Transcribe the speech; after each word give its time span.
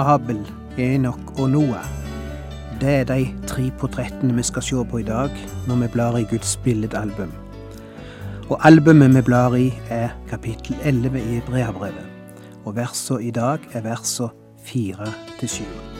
Abel, 0.00 0.40
Enok 0.78 1.38
og 1.38 1.50
Noah. 1.50 1.86
Det 2.80 2.94
er 3.00 3.04
de 3.04 3.26
tre 3.46 3.66
portrettene 3.78 4.34
vi 4.36 4.44
skal 4.46 4.64
se 4.64 4.84
på 4.90 5.02
i 5.02 5.06
dag 5.06 5.34
når 5.68 5.82
vi 5.82 5.92
blar 5.92 6.16
i 6.16 6.26
Guds 6.30 6.56
billedalbum. 6.64 7.32
Og 8.48 8.58
albumet 8.66 9.14
vi 9.14 9.22
blar 9.22 9.54
i, 9.54 9.68
er 9.90 10.16
kapittel 10.30 10.76
11 10.82 11.20
i 11.20 11.38
Hebreabrevet. 11.38 12.06
Og 12.64 12.76
versene 12.76 13.22
i 13.22 13.30
dag 13.30 13.58
er 13.72 13.84
versene 13.86 14.32
4 14.64 15.12
til 15.38 15.48
7. 15.48 15.99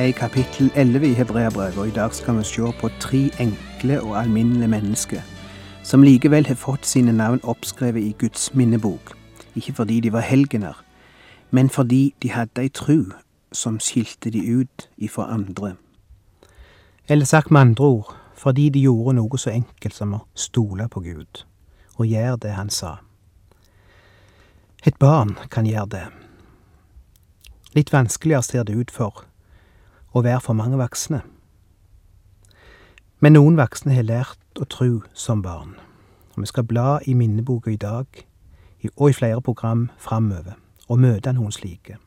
Er 0.00 0.04
i 0.04 0.10
kapittel 0.10 0.70
11 0.74 1.08
i 1.10 1.12
Hebreabrevet, 1.14 1.78
og 1.78 1.88
i 1.88 1.90
dag 1.90 2.14
skal 2.14 2.38
vi 2.38 2.44
se 2.44 2.62
på 2.80 2.88
tre 3.00 3.30
enkle 3.40 4.02
og 4.02 4.20
alminnelige 4.20 4.68
mennesker 4.68 5.20
som 5.82 6.02
likevel 6.02 6.46
har 6.46 6.54
fått 6.56 6.86
sine 6.86 7.12
navn 7.12 7.40
oppskrevet 7.42 8.02
i 8.02 8.14
Guds 8.18 8.54
minnebok. 8.54 9.12
Ikke 9.54 9.72
fordi 9.72 10.00
de 10.00 10.12
var 10.12 10.20
helgener, 10.20 10.84
men 11.50 11.68
fordi 11.70 12.14
de 12.22 12.30
hadde 12.30 12.62
ei 12.62 12.68
tru 12.68 13.12
som 13.52 13.80
skilte 13.80 14.30
de 14.30 14.40
ut 14.40 14.88
ifra 14.96 15.28
andre. 15.34 15.74
Eller 17.08 17.24
sagt 17.24 17.50
med 17.50 17.60
andre 17.60 17.84
ord, 17.84 18.16
fordi 18.36 18.68
de 18.68 18.80
gjorde 18.80 19.18
noe 19.20 19.38
så 19.38 19.50
enkelt 19.50 19.94
som 19.94 20.14
å 20.14 20.24
stole 20.34 20.88
på 20.88 21.00
Gud 21.00 21.44
og 21.96 22.06
gjøre 22.06 22.36
det 22.36 22.56
han 22.56 22.70
sa. 22.70 22.96
Et 24.86 24.96
barn 24.98 25.36
kan 25.50 25.66
gjøre 25.66 25.88
det. 25.88 26.06
Litt 27.74 27.92
vanskeligere 27.92 28.42
ser 28.42 28.64
det 28.64 28.76
ut 28.76 28.90
for 28.90 29.26
å 30.12 30.22
være 30.22 30.40
for 30.40 30.58
mange 30.58 30.78
voksne. 30.80 31.22
Men 33.20 33.36
noen 33.36 33.58
voksne 33.58 33.94
har 33.94 34.08
lært 34.08 34.60
å 34.60 34.64
tro 34.64 35.02
som 35.14 35.42
barn. 35.44 35.74
Og 36.34 36.44
vi 36.44 36.50
skal 36.50 36.64
bla 36.64 36.98
i 37.06 37.14
minneboka 37.14 37.70
i 37.70 37.80
dag, 37.80 38.06
og 38.96 39.10
i 39.10 39.16
flere 39.16 39.42
program 39.44 39.90
framover, 39.98 40.56
og 40.88 41.02
møte 41.04 41.32
noen 41.36 41.52
slike. 41.52 41.98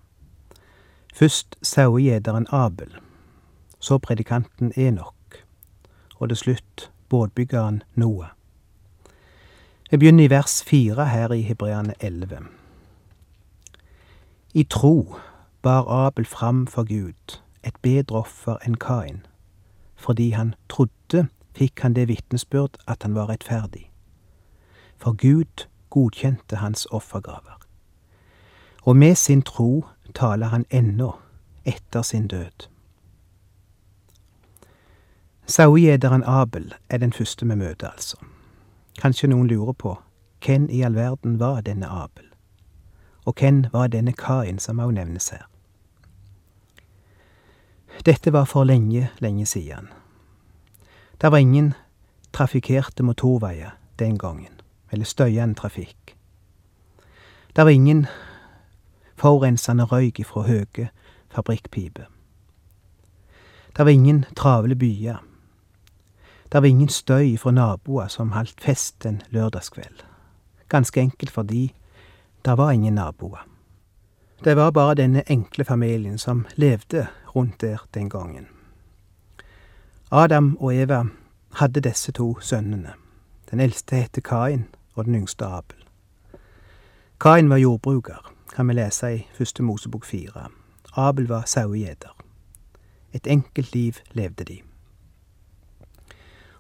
Først 1.13 1.55
sauegjeteren 1.61 2.47
Abel, 2.49 2.89
så 3.79 3.99
predikanten 4.01 4.73
Enok, 4.75 5.43
og 6.17 6.31
til 6.31 6.37
slutt 6.37 6.89
båtbyggeren 7.09 7.83
Noah. 7.95 8.33
Vi 9.91 9.97
begynner 9.97 10.25
i 10.25 10.31
vers 10.31 10.63
fire 10.65 11.05
her 11.05 11.33
i 11.33 11.43
Hebreane 11.45 11.93
11. 11.99 12.47
I 14.53 14.63
tro 14.63 15.15
bar 15.61 15.85
Abel 16.07 16.25
fram 16.25 16.65
for 16.67 16.83
Gud 16.89 17.37
et 17.63 17.75
bedre 17.81 18.17
offer 18.17 18.57
enn 18.65 18.75
Kain. 18.75 19.25
Fordi 19.95 20.29
han 20.31 20.55
trodde, 20.69 21.27
fikk 21.55 21.79
han 21.81 21.93
det 21.93 22.07
vitnesbyrd 22.07 22.77
at 22.87 23.03
han 23.03 23.15
var 23.15 23.29
rettferdig. 23.29 23.89
For 24.97 25.13
Gud 25.13 25.67
godkjente 25.89 26.55
hans 26.55 26.85
offergaver. 26.91 27.59
Og 28.83 28.95
med 28.97 29.15
sin 29.15 29.41
tro 29.41 29.85
taler 30.15 30.47
han 30.47 30.65
ennå 30.69 31.11
etter 31.65 32.01
sin 32.01 32.27
død. 32.27 32.67
Sauegjeteren 35.45 36.23
Abel 36.23 36.73
er 36.89 36.97
den 36.97 37.13
første 37.13 37.45
vi 37.45 37.55
møter, 37.55 37.89
altså. 37.89 38.17
Kanskje 39.01 39.27
noen 39.27 39.47
lurer 39.47 39.73
på 39.73 39.97
hvem 40.45 40.69
i 40.69 40.81
all 40.81 40.95
verden 40.95 41.39
var 41.39 41.61
denne 41.61 41.87
Abel? 41.87 42.25
Og 43.25 43.35
hvem 43.39 43.65
var 43.71 43.87
denne 43.87 44.13
Kain 44.13 44.59
som 44.59 44.79
også 44.79 44.91
nevnes 44.91 45.29
her? 45.29 45.52
Dette 48.05 48.33
var 48.33 48.45
for 48.45 48.63
lenge, 48.63 49.09
lenge 49.19 49.45
siden. 49.45 49.87
Det 51.21 51.31
var 51.31 51.37
ingen 51.37 51.73
trafikkerte 52.33 53.03
motorveier 53.03 53.77
den 53.99 54.17
gangen, 54.17 54.61
eller 54.91 55.05
støyende 55.05 55.55
trafikk. 55.55 56.15
Det 57.55 57.65
var 57.65 57.69
ingen 57.69 58.07
forurensende 59.15 59.83
røyk 59.83 60.19
ifra 60.19 60.41
høge 60.41 60.89
fabrikkpiper. 61.29 62.09
Det 63.77 63.85
var 63.85 63.91
ingen 63.91 64.25
travle 64.35 64.75
byer. 64.75 65.23
Det 66.51 66.61
var 66.61 66.67
ingen 66.67 66.89
støy 66.89 67.37
fra 67.37 67.51
naboer 67.51 68.07
som 68.07 68.31
holdt 68.31 68.61
fest 68.61 69.05
en 69.05 69.21
lørdagskveld. 69.29 70.03
Ganske 70.69 71.01
enkelt 71.01 71.31
fordi 71.31 71.73
det 72.45 72.57
var 72.57 72.71
ingen 72.71 72.93
naboer. 72.93 73.47
Det 74.43 74.55
var 74.55 74.71
bare 74.71 74.95
denne 74.95 75.23
enkle 75.27 75.65
familien 75.65 76.17
som 76.17 76.45
levde 76.55 77.07
rundt 77.35 77.61
der 77.61 77.77
den 77.93 78.09
gangen. 78.09 78.47
Adam 80.11 80.57
og 80.59 80.75
Eva 80.75 81.03
hadde 81.53 81.81
disse 81.81 82.11
to 82.11 82.39
sønnene. 82.39 82.93
Den 83.51 83.59
eldste 83.59 83.95
het 83.95 84.19
Kain, 84.23 84.67
og 84.95 85.05
den 85.05 85.15
yngste 85.15 85.45
Abel. 85.45 85.77
Kain 87.19 87.49
var 87.49 87.57
jordbruker, 87.57 88.33
kan 88.55 88.67
vi 88.67 88.73
lese 88.73 89.15
i 89.15 89.27
første 89.33 89.63
Mosebok 89.63 90.05
fire. 90.05 90.49
Abel 90.95 91.27
var 91.27 91.43
sauegjeter. 91.45 92.15
Et 93.13 93.27
enkelt 93.27 93.73
liv 93.73 93.93
levde 94.11 94.43
de. 94.43 94.61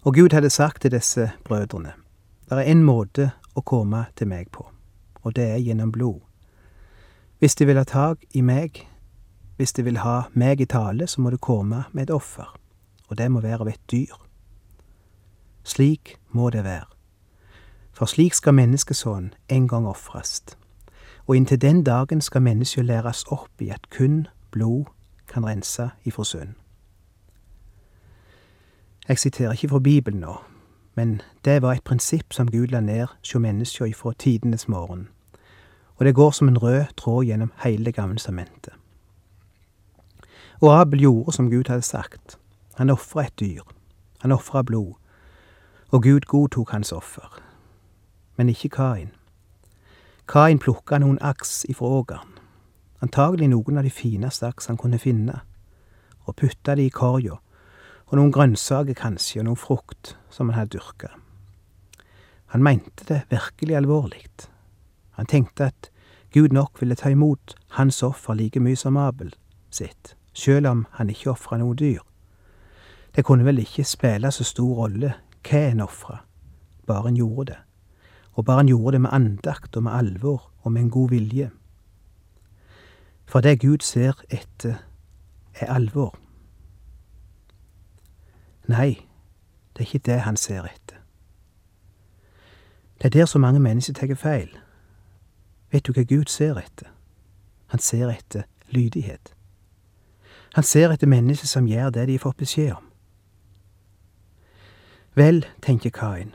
Og 0.01 0.13
Gud 0.13 0.33
hadde 0.33 0.49
sagt 0.49 0.81
til 0.81 0.91
disse 0.91 1.31
brødrene, 1.43 1.91
det 2.49 2.57
er 2.57 2.71
en 2.71 2.83
måte 2.83 3.31
å 3.55 3.61
komme 3.61 4.05
til 4.15 4.27
meg 4.27 4.49
på, 4.51 4.65
og 5.21 5.35
det 5.35 5.43
er 5.43 5.57
gjennom 5.57 5.91
blod. 5.91 6.19
Hvis 7.39 7.55
de 7.55 7.65
vil 7.65 7.77
ha 7.77 7.83
tak 7.83 8.17
i 8.33 8.41
meg, 8.41 8.87
hvis 9.55 9.73
de 9.73 9.83
vil 9.83 9.97
ha 9.97 10.21
meg 10.33 10.61
i 10.61 10.65
tale, 10.65 11.07
så 11.07 11.21
må 11.21 11.29
det 11.29 11.41
komme 11.41 11.83
med 11.91 12.03
et 12.03 12.13
offer, 12.13 12.55
og 13.07 13.17
det 13.17 13.31
må 13.31 13.41
være 13.41 13.61
av 13.61 13.67
et 13.67 13.91
dyr. 13.91 14.15
Slik 15.63 16.17
må 16.31 16.49
det 16.49 16.63
være. 16.63 16.89
For 17.93 18.05
slik 18.05 18.33
skal 18.33 18.53
menneskesonen 18.53 19.33
en 19.49 19.67
gang 19.67 19.87
ofres, 19.87 20.41
og 21.27 21.35
inntil 21.37 21.61
den 21.61 21.83
dagen 21.83 22.21
skal 22.21 22.41
mennesket 22.41 22.85
læres 22.85 23.23
opp 23.31 23.61
i 23.61 23.69
at 23.69 23.89
kun 23.89 24.27
blod 24.51 24.85
kan 25.27 25.45
rense 25.45 25.89
ifra 26.05 26.23
synd. 26.23 26.53
Jeg 29.07 29.19
siterer 29.19 29.51
ikke 29.51 29.69
fra 29.69 29.79
Bibelen 29.79 30.19
nå, 30.19 30.37
men 30.95 31.21
det 31.45 31.61
var 31.61 31.73
et 31.73 31.83
prinsipp 31.83 32.33
som 32.33 32.51
Gud 32.51 32.67
la 32.67 32.79
ned 32.79 33.07
hjå 33.23 33.39
menneska 33.39 33.85
ifra 33.85 34.13
tidenes 34.19 34.67
morgen, 34.67 35.07
og 35.95 36.05
det 36.05 36.15
går 36.15 36.31
som 36.31 36.47
en 36.47 36.57
rød 36.57 36.85
tråd 36.97 37.25
gjennom 37.25 37.51
hele 37.63 37.85
Det 37.85 37.95
gamle 37.95 38.15
testamentet. 38.15 38.73
Og 40.63 40.81
Abel 40.81 40.99
gjorde 40.99 41.31
som 41.31 41.49
Gud 41.51 41.67
hadde 41.67 41.81
sagt. 41.81 42.39
Han 42.75 42.89
ofra 42.89 43.25
et 43.25 43.39
dyr. 43.39 43.63
Han 44.21 44.31
ofra 44.31 44.61
blod. 44.63 44.93
Og 45.91 46.03
Gud 46.03 46.19
godtok 46.19 46.71
hans 46.71 46.91
offer. 46.91 47.41
Men 48.37 48.49
ikke 48.49 48.69
Kain. 48.69 49.11
Kain 50.27 50.59
plukka 50.59 50.97
noen 50.97 51.19
aks 51.21 51.65
ifra 51.69 51.85
ågeren. 51.85 52.39
Antagelig 53.01 53.49
noen 53.51 53.77
av 53.77 53.83
de 53.83 53.91
fineste 53.91 54.47
aks 54.47 54.71
han 54.71 54.79
kunne 54.79 54.99
finne, 54.99 55.41
og 56.23 56.35
putta 56.39 56.77
de 56.79 56.87
i 56.87 56.95
korga, 56.95 57.35
og 58.07 58.15
noen 58.15 58.31
grønnsaker 58.31 58.95
kanskje, 58.95 59.41
og 59.41 59.49
noen 59.49 59.59
frukt 59.59 60.15
som 60.31 60.47
han 60.47 60.61
hadde 60.61 60.77
dyrka. 60.77 61.11
Han 62.55 62.63
mente 62.63 63.03
det 63.11 63.25
virkelig 63.29 63.75
alvorlig. 63.75 64.25
Han 65.19 65.27
tenkte 65.27 65.73
at 65.73 65.91
Gud 66.31 66.55
nok 66.55 66.79
ville 66.79 66.95
ta 66.95 67.11
imot 67.11 67.59
hans 67.75 68.03
offer 68.03 68.33
like 68.33 68.63
mye 68.63 68.79
som 68.79 68.97
Abel 68.97 69.35
sitt 69.69 70.15
sjøl 70.33 70.65
om 70.65 70.85
han 70.97 71.09
ikke 71.09 71.31
ofra 71.31 71.57
noe 71.57 71.75
dyr. 71.75 72.01
Det 73.15 73.25
kunne 73.25 73.45
vel 73.45 73.61
ikke 73.61 73.85
spille 73.85 74.31
så 74.31 74.43
stor 74.43 74.75
rolle 74.75 75.13
hva 75.43 75.61
en 75.69 75.83
ofra, 75.83 76.23
bare 76.87 77.11
en 77.11 77.17
gjorde 77.19 77.51
det, 77.51 77.59
og 78.33 78.45
bare 78.45 78.61
en 78.61 78.71
gjorde 78.71 78.95
det 78.95 79.01
med 79.01 79.13
andakt 79.13 79.77
og 79.77 79.83
med 79.83 79.91
alvor 79.91 80.49
og 80.61 80.71
med 80.71 80.81
en 80.81 80.89
god 80.89 81.09
vilje. 81.09 81.51
For 83.25 83.41
det 83.41 83.59
Gud 83.61 83.81
ser 83.81 84.23
etter, 84.29 84.75
er 85.53 85.73
alvor. 85.73 86.15
Nei, 88.67 89.07
det 89.73 89.83
er 89.83 89.87
ikke 89.87 90.05
det 90.05 90.19
han 90.21 90.37
ser 90.37 90.63
etter. 90.63 90.97
Det 92.97 93.05
er 93.05 93.19
der 93.19 93.25
så 93.25 93.39
mange 93.39 93.59
mennesker 93.59 93.93
tar 93.93 94.15
feil. 94.15 94.57
Vet 95.71 95.87
du 95.87 95.91
hva 95.93 96.03
Gud 96.03 96.29
ser 96.31 96.57
etter? 96.57 96.87
Han 97.67 97.79
ser 97.79 98.09
etter 98.09 98.43
lydighet. 98.69 99.32
Han 100.53 100.63
ser 100.63 100.91
etter 100.93 101.09
mennesker 101.09 101.49
som 101.49 101.67
gjør 101.67 101.89
det 101.89 102.07
de 102.07 102.17
har 102.17 102.23
fått 102.23 102.37
beskjed 102.37 102.75
om. 102.75 102.85
Vel, 105.17 105.45
tenker 105.61 105.93
Kain, 105.93 106.33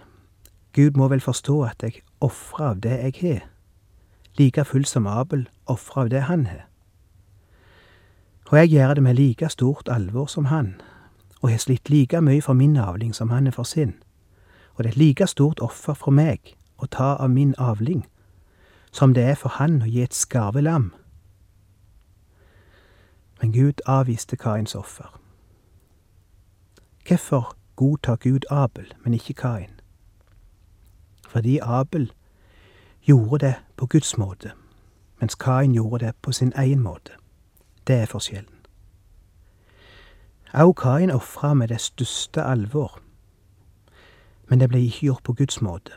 Gud 0.73 0.99
må 0.99 1.09
vel 1.11 1.23
forstå 1.23 1.63
at 1.67 1.83
jeg 1.83 2.03
ofrer 2.23 2.67
av 2.73 2.83
det 2.83 2.99
jeg 2.99 3.15
har, 3.23 3.47
like 4.39 4.65
fullt 4.65 4.91
som 4.91 5.07
Abel 5.07 5.49
ofrer 5.67 6.05
av 6.05 6.11
det 6.11 6.21
han 6.31 6.47
har. 6.47 6.67
Og 8.51 8.59
jeg 8.59 8.71
gjør 8.75 8.95
det 8.95 9.03
med 9.03 9.19
like 9.19 9.49
stort 9.49 9.89
alvor 9.89 10.27
som 10.27 10.51
han, 10.51 10.77
og 11.41 11.51
har 11.51 11.63
slitt 11.63 11.91
like 11.91 12.21
mye 12.21 12.43
for 12.43 12.59
min 12.59 12.77
avling 12.77 13.15
som 13.15 13.31
han 13.31 13.47
er 13.47 13.55
for 13.55 13.67
sin, 13.67 13.95
og 14.75 14.85
det 14.85 14.91
er 14.91 14.95
et 14.95 15.03
like 15.03 15.27
stort 15.27 15.61
offer 15.61 15.95
for 15.95 16.15
meg 16.15 16.55
å 16.79 16.87
ta 16.87 17.17
av 17.19 17.31
min 17.31 17.55
avling 17.59 18.07
som 18.93 19.15
det 19.15 19.25
er 19.25 19.37
for 19.39 19.59
han 19.59 19.83
å 19.83 19.89
gi 19.91 20.03
et 20.03 20.15
skarvelam. 20.15 20.93
Men 23.41 23.53
Gud 23.53 23.81
avviste 23.87 24.37
Kains 24.37 24.75
offer. 24.75 25.21
Hvorfor 27.09 27.57
godtar 27.77 28.17
Gud 28.17 28.41
Abel, 28.51 28.95
men 29.05 29.15
ikke 29.15 29.35
Kain? 29.35 29.81
Fordi 31.29 31.59
Abel 31.63 32.13
gjorde 33.03 33.47
det 33.47 33.55
på 33.77 33.87
Guds 33.87 34.19
måte, 34.19 34.53
mens 35.21 35.35
Kain 35.35 35.73
gjorde 35.73 36.07
det 36.07 36.15
på 36.23 36.33
sin 36.33 36.53
egen 36.57 36.81
måte. 36.81 37.13
Det 37.87 37.97
er 37.97 38.07
forskjellen. 38.07 38.55
Au 40.55 40.73
Kain 40.73 41.11
ofra 41.11 41.55
med 41.55 41.69
det 41.69 41.81
største 41.81 42.43
alvor, 42.43 43.01
men 44.49 44.61
det 44.61 44.69
ble 44.69 44.81
ikke 44.81 45.07
gjort 45.07 45.23
på 45.23 45.33
Guds 45.33 45.61
måte. 45.61 45.93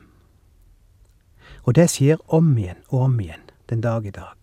Og 1.63 1.75
det 1.75 1.89
skjer 1.89 2.17
om 2.27 2.57
igjen 2.57 2.83
og 2.89 3.01
om 3.01 3.19
igjen 3.19 3.49
den 3.69 3.81
dag 3.81 4.05
i 4.05 4.11
dag. 4.11 4.35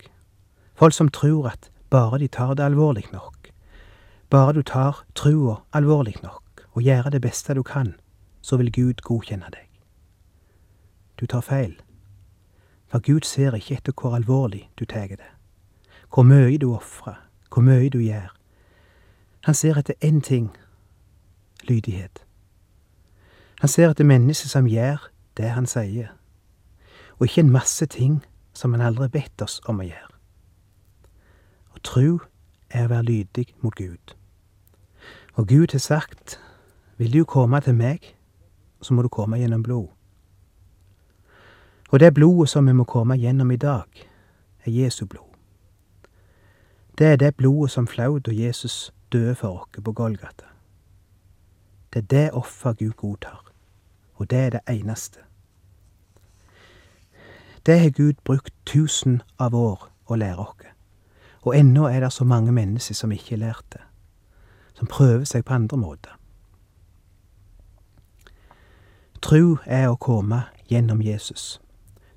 Folk 0.75 0.95
som 0.95 1.09
tror 1.09 1.49
at 1.49 1.71
bare 1.91 2.19
de 2.19 2.29
tar 2.29 2.55
det 2.55 2.65
alvorlig 2.65 3.05
nok, 3.13 3.49
bare 4.31 4.53
du 4.53 4.63
tar 4.63 5.05
trua 5.15 5.57
alvorlig 5.73 6.17
nok 6.23 6.67
og 6.75 6.83
gjør 6.83 7.11
det 7.11 7.23
beste 7.23 7.55
du 7.55 7.63
kan, 7.63 7.95
så 8.41 8.57
vil 8.57 8.73
Gud 8.73 9.03
godkjenne 9.03 9.51
deg. 9.53 9.69
Du 11.21 11.27
tar 11.27 11.41
feil, 11.41 11.81
for 12.89 12.99
Gud 12.99 13.25
ser 13.25 13.55
ikke 13.55 13.75
etter 13.75 13.93
hvor 13.93 14.15
alvorlig 14.17 14.71
du 14.79 14.85
tar 14.85 15.09
det, 15.09 15.33
hvor 16.15 16.23
mye 16.23 16.59
du 16.59 16.75
ofrer, 16.75 17.17
hvor 17.53 17.63
mye 17.63 17.91
du 17.91 17.99
gjør. 17.99 18.35
Han 19.45 19.55
ser 19.55 19.79
etter 19.79 19.95
én 20.05 20.21
ting 20.21 20.57
lydighet. 21.69 22.25
Han 23.61 23.69
ser 23.69 23.91
etter 23.91 24.05
mennesker 24.05 24.49
som 24.49 24.67
gjør 24.67 25.11
det 25.37 25.51
han 25.51 25.67
sier 25.67 26.15
og 27.19 27.27
ikke 27.27 27.41
en 27.41 27.51
masse 27.51 27.87
ting 27.87 28.25
som 28.55 28.73
han 28.75 28.83
aldri 28.83 29.09
bedt 29.09 29.43
oss 29.43 29.59
om 29.67 29.81
å 29.83 29.87
gjøre. 29.87 30.18
Og 31.79 31.83
tru 31.87 32.19
er 32.75 32.89
å 32.89 32.91
være 32.91 33.07
lydig 33.07 33.45
mot 33.63 33.75
Gud. 33.79 34.15
Og 35.39 35.47
Gud 35.47 35.71
har 35.71 35.79
sagt, 35.79 36.41
vil 36.99 37.13
du 37.13 37.25
komme 37.25 37.61
til 37.63 37.77
meg, 37.79 38.17
så 38.83 38.95
må 38.95 39.05
du 39.07 39.09
komme 39.09 39.39
gjennom 39.39 39.63
blod. 39.63 39.87
Og 41.91 42.01
det 42.03 42.15
blodet 42.15 42.49
som 42.51 42.67
vi 42.67 42.75
må 42.75 42.83
komme 42.85 43.15
gjennom 43.15 43.53
i 43.55 43.57
dag, 43.63 43.87
er 44.67 44.71
Jesu 44.75 45.05
blod. 45.07 45.37
Det 46.99 47.07
er 47.07 47.17
det 47.17 47.37
blodet 47.37 47.71
som 47.71 47.87
flaut 47.87 48.29
og 48.29 48.35
Jesus 48.35 48.91
døde 49.13 49.35
for 49.39 49.61
oss 49.61 49.83
på 49.85 49.93
Golgata. 49.93 50.51
Det 51.95 52.03
er 52.03 52.09
det 52.11 52.33
offer 52.33 52.73
Gud 52.73 52.97
godtar, 52.99 53.45
og 54.15 54.31
det 54.31 54.39
er 54.39 54.51
det 54.51 54.61
eneste. 54.67 55.21
Det 57.67 57.79
har 57.81 57.91
Gud 57.91 58.19
brukt 58.25 58.55
tusen 58.67 59.23
av 59.39 59.55
år 59.55 59.87
å 60.11 60.19
lære 60.19 60.43
oss. 60.43 60.78
Og 61.49 61.55
ennå 61.57 61.87
er 61.89 62.03
det 62.05 62.13
så 62.13 62.27
mange 62.29 62.53
mennesker 62.53 62.95
som 62.95 63.13
ikke 63.15 63.39
er 63.39 63.47
lært 63.49 63.79
som 64.79 64.87
prøver 64.87 65.25
seg 65.27 65.45
på 65.45 65.55
andre 65.55 65.77
måter. 65.77 66.13
Tru 69.23 69.59
er 69.67 69.89
å 69.91 69.99
komme 69.99 70.45
gjennom 70.71 71.01
Jesus. 71.03 71.59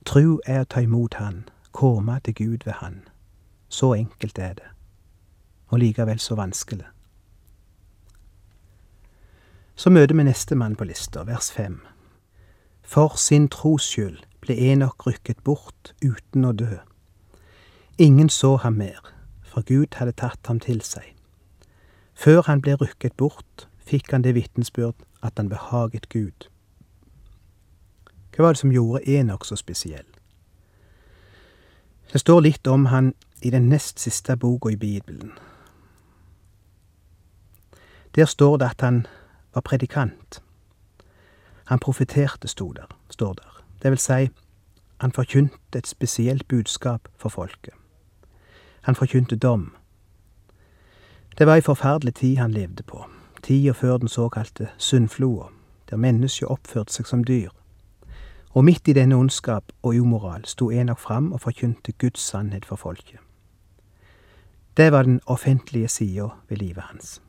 Tru 0.05 0.37
er 0.45 0.61
å 0.61 0.69
ta 0.69 0.83
imot 0.85 1.17
Han, 1.17 1.47
komme 1.71 2.19
til 2.21 2.35
Gud 2.37 2.65
ved 2.67 2.77
Han. 2.83 2.99
Så 3.69 3.93
enkelt 3.95 4.37
er 4.37 4.53
det, 4.59 4.67
og 5.71 5.81
likevel 5.81 6.19
så 6.19 6.37
vanskelig. 6.37 6.85
Så 9.75 9.89
møter 9.89 10.13
vi 10.13 10.27
nestemann 10.27 10.75
på 10.77 10.85
lista, 10.85 11.23
vers 11.25 11.49
fem. 11.51 11.79
For 12.83 13.17
sin 13.17 13.47
tros 13.49 13.87
skyld 13.89 14.21
ble 14.43 14.57
Enok 14.69 15.07
rykket 15.07 15.41
bort 15.47 15.95
uten 16.03 16.45
å 16.45 16.53
dø. 16.53 16.77
Ingen 17.97 18.29
så 18.29 18.57
ham 18.61 18.77
mer, 18.77 19.01
for 19.51 19.61
Gud 19.67 19.99
hadde 19.99 20.15
tatt 20.15 20.47
ham 20.47 20.59
til 20.59 20.81
seg. 20.81 21.11
Før 22.15 22.41
han 22.47 22.61
ble 22.63 22.77
rykket 22.79 23.17
bort, 23.19 23.67
fikk 23.83 24.11
han 24.11 24.23
det 24.23 24.35
vitnesbyrd 24.35 24.95
at 25.21 25.37
han 25.37 25.49
behaget 25.51 26.09
Gud. 26.09 26.47
Hva 28.31 28.45
var 28.45 28.55
det 28.55 28.61
som 28.61 28.71
gjorde 28.71 29.03
Enok 29.09 29.45
så 29.45 29.57
spesiell? 29.59 30.07
Det 32.11 32.19
står 32.19 32.41
litt 32.47 32.67
om 32.67 32.85
han 32.91 33.13
i 33.41 33.51
den 33.51 33.67
nest 33.69 33.99
siste 33.99 34.37
boka 34.37 34.71
i 34.71 34.79
Bibelen. 34.79 35.31
Der 38.15 38.25
står 38.25 38.57
det 38.57 38.69
at 38.69 38.81
han 38.81 39.05
var 39.53 39.61
predikant. 39.61 40.41
Han 41.65 41.79
profeterte, 41.79 42.47
står 42.47 42.73
der. 42.73 43.63
Det 43.83 43.91
vil 43.91 43.97
si, 43.97 44.29
han 45.01 45.11
forkynte 45.11 45.77
et 45.77 45.87
spesielt 45.87 46.47
budskap 46.47 47.07
for 47.17 47.29
folket. 47.29 47.80
Han 48.81 48.95
forkynte 48.95 49.35
dom. 49.35 49.75
Det 51.37 51.47
var 51.47 51.55
ei 51.55 51.61
forferdelig 51.61 52.15
tid 52.15 52.37
han 52.37 52.51
levde 52.51 52.83
på, 52.83 53.05
tida 53.43 53.71
før 53.71 53.97
den 53.97 54.07
såkalte 54.07 54.69
syndfloa, 54.77 55.47
der 55.89 55.97
mennesket 55.97 56.47
oppførte 56.47 56.93
seg 56.93 57.07
som 57.07 57.23
dyr. 57.23 57.49
Og 58.51 58.65
midt 58.65 58.87
i 58.87 58.93
denne 58.93 59.15
ondskap 59.15 59.71
og 59.81 59.95
umoral 59.95 60.45
sto 60.45 60.69
Enok 60.71 60.99
fram 60.99 61.31
og 61.33 61.41
forkynte 61.41 61.91
Guds 61.91 62.19
sannhet 62.19 62.65
for 62.65 62.75
folket. 62.75 63.19
Det 64.77 64.91
var 64.91 65.03
den 65.03 65.21
offentlige 65.25 65.87
sida 65.87 66.27
ved 66.49 66.57
livet 66.57 66.83
hans. 66.83 67.21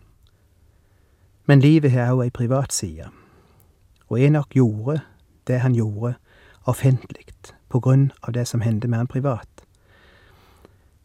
Men 1.47 1.61
livet 1.61 1.91
har 1.91 2.15
òg 2.15 2.25
ei 2.25 2.31
privat 2.31 2.73
side, 2.73 3.11
og 4.09 4.21
Enok 4.21 4.55
gjorde 4.55 5.01
det 5.47 5.61
han 5.61 5.75
gjorde 5.75 6.15
offentlig 6.67 7.23
på 7.73 7.81
grunn 7.81 8.13
av 8.23 8.33
det 8.33 8.45
som 8.49 8.61
hendte 8.61 8.89
med 8.89 8.99
han 8.99 9.07
privat. 9.07 9.52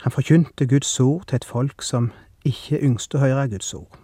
Han 0.04 0.12
forkynte 0.12 0.68
Guds 0.68 1.00
ord 1.00 1.26
til 1.28 1.36
et 1.36 1.46
folk 1.46 1.82
som 1.82 2.12
ikke 2.46 2.80
yngste 2.86 3.18
å 3.18 3.22
høre 3.22 3.48
Guds 3.50 3.74
ord. 3.74 3.98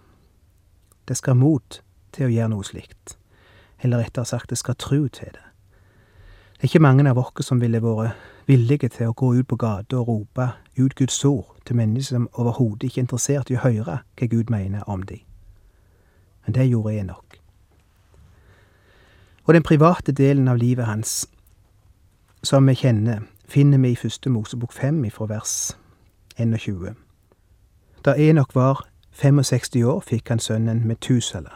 Det 1.07 1.17
skal 1.17 1.37
mot 1.37 1.81
til 2.13 2.25
å 2.25 2.31
gjøre 2.33 2.49
noe 2.53 2.65
slikt, 2.65 3.17
eller 3.83 4.01
rettere 4.01 4.25
sagt, 4.25 4.49
det 4.49 4.57
skal 4.57 4.75
tru 4.79 5.07
til 5.07 5.33
det. 5.33 5.43
Det 6.53 6.69
er 6.69 6.71
ikke 6.71 6.79
mange 6.79 7.09
av 7.09 7.19
oss 7.19 7.45
som 7.45 7.61
ville 7.61 7.81
vært 7.83 8.15
villige 8.47 8.89
til 8.89 9.11
å 9.11 9.15
gå 9.17 9.33
ut 9.35 9.47
på 9.47 9.57
gata 9.59 9.99
og 9.99 10.07
rope 10.07 10.47
ut 10.77 10.95
Guds 10.95 11.19
ord 11.25 11.51
til 11.65 11.75
mennesker 11.75 12.15
som 12.15 12.29
overhodet 12.33 12.87
ikke 12.87 13.01
er 13.01 13.03
interessert 13.03 13.51
i 13.51 13.57
å 13.57 13.63
høre 13.63 13.99
hva 14.01 14.27
Gud 14.31 14.49
mener 14.49 14.87
om 14.89 15.03
dem. 15.03 15.19
Men 16.45 16.55
det 16.55 16.69
gjorde 16.69 16.95
jeg 16.95 17.05
nok. 17.07 17.37
Og 19.43 19.53
den 19.53 19.63
private 19.63 20.11
delen 20.11 20.47
av 20.47 20.57
livet 20.57 20.85
hans 20.85 21.27
som 22.43 22.67
vi 22.67 22.75
kjenner, 22.75 23.27
finner 23.47 23.77
vi 23.77 23.91
i 23.91 23.99
første 23.99 24.31
Mosebok 24.31 24.73
fem 24.73 25.03
ifra 25.05 25.27
vers 25.27 25.75
21. 26.37 26.95
Da 28.05 28.13
Enok 28.17 28.55
var 28.55 28.87
65 29.11 29.83
år, 29.83 29.99
fikk 29.99 30.29
han 30.29 30.39
sønnen 30.39 30.87
Metusela. 30.87 31.51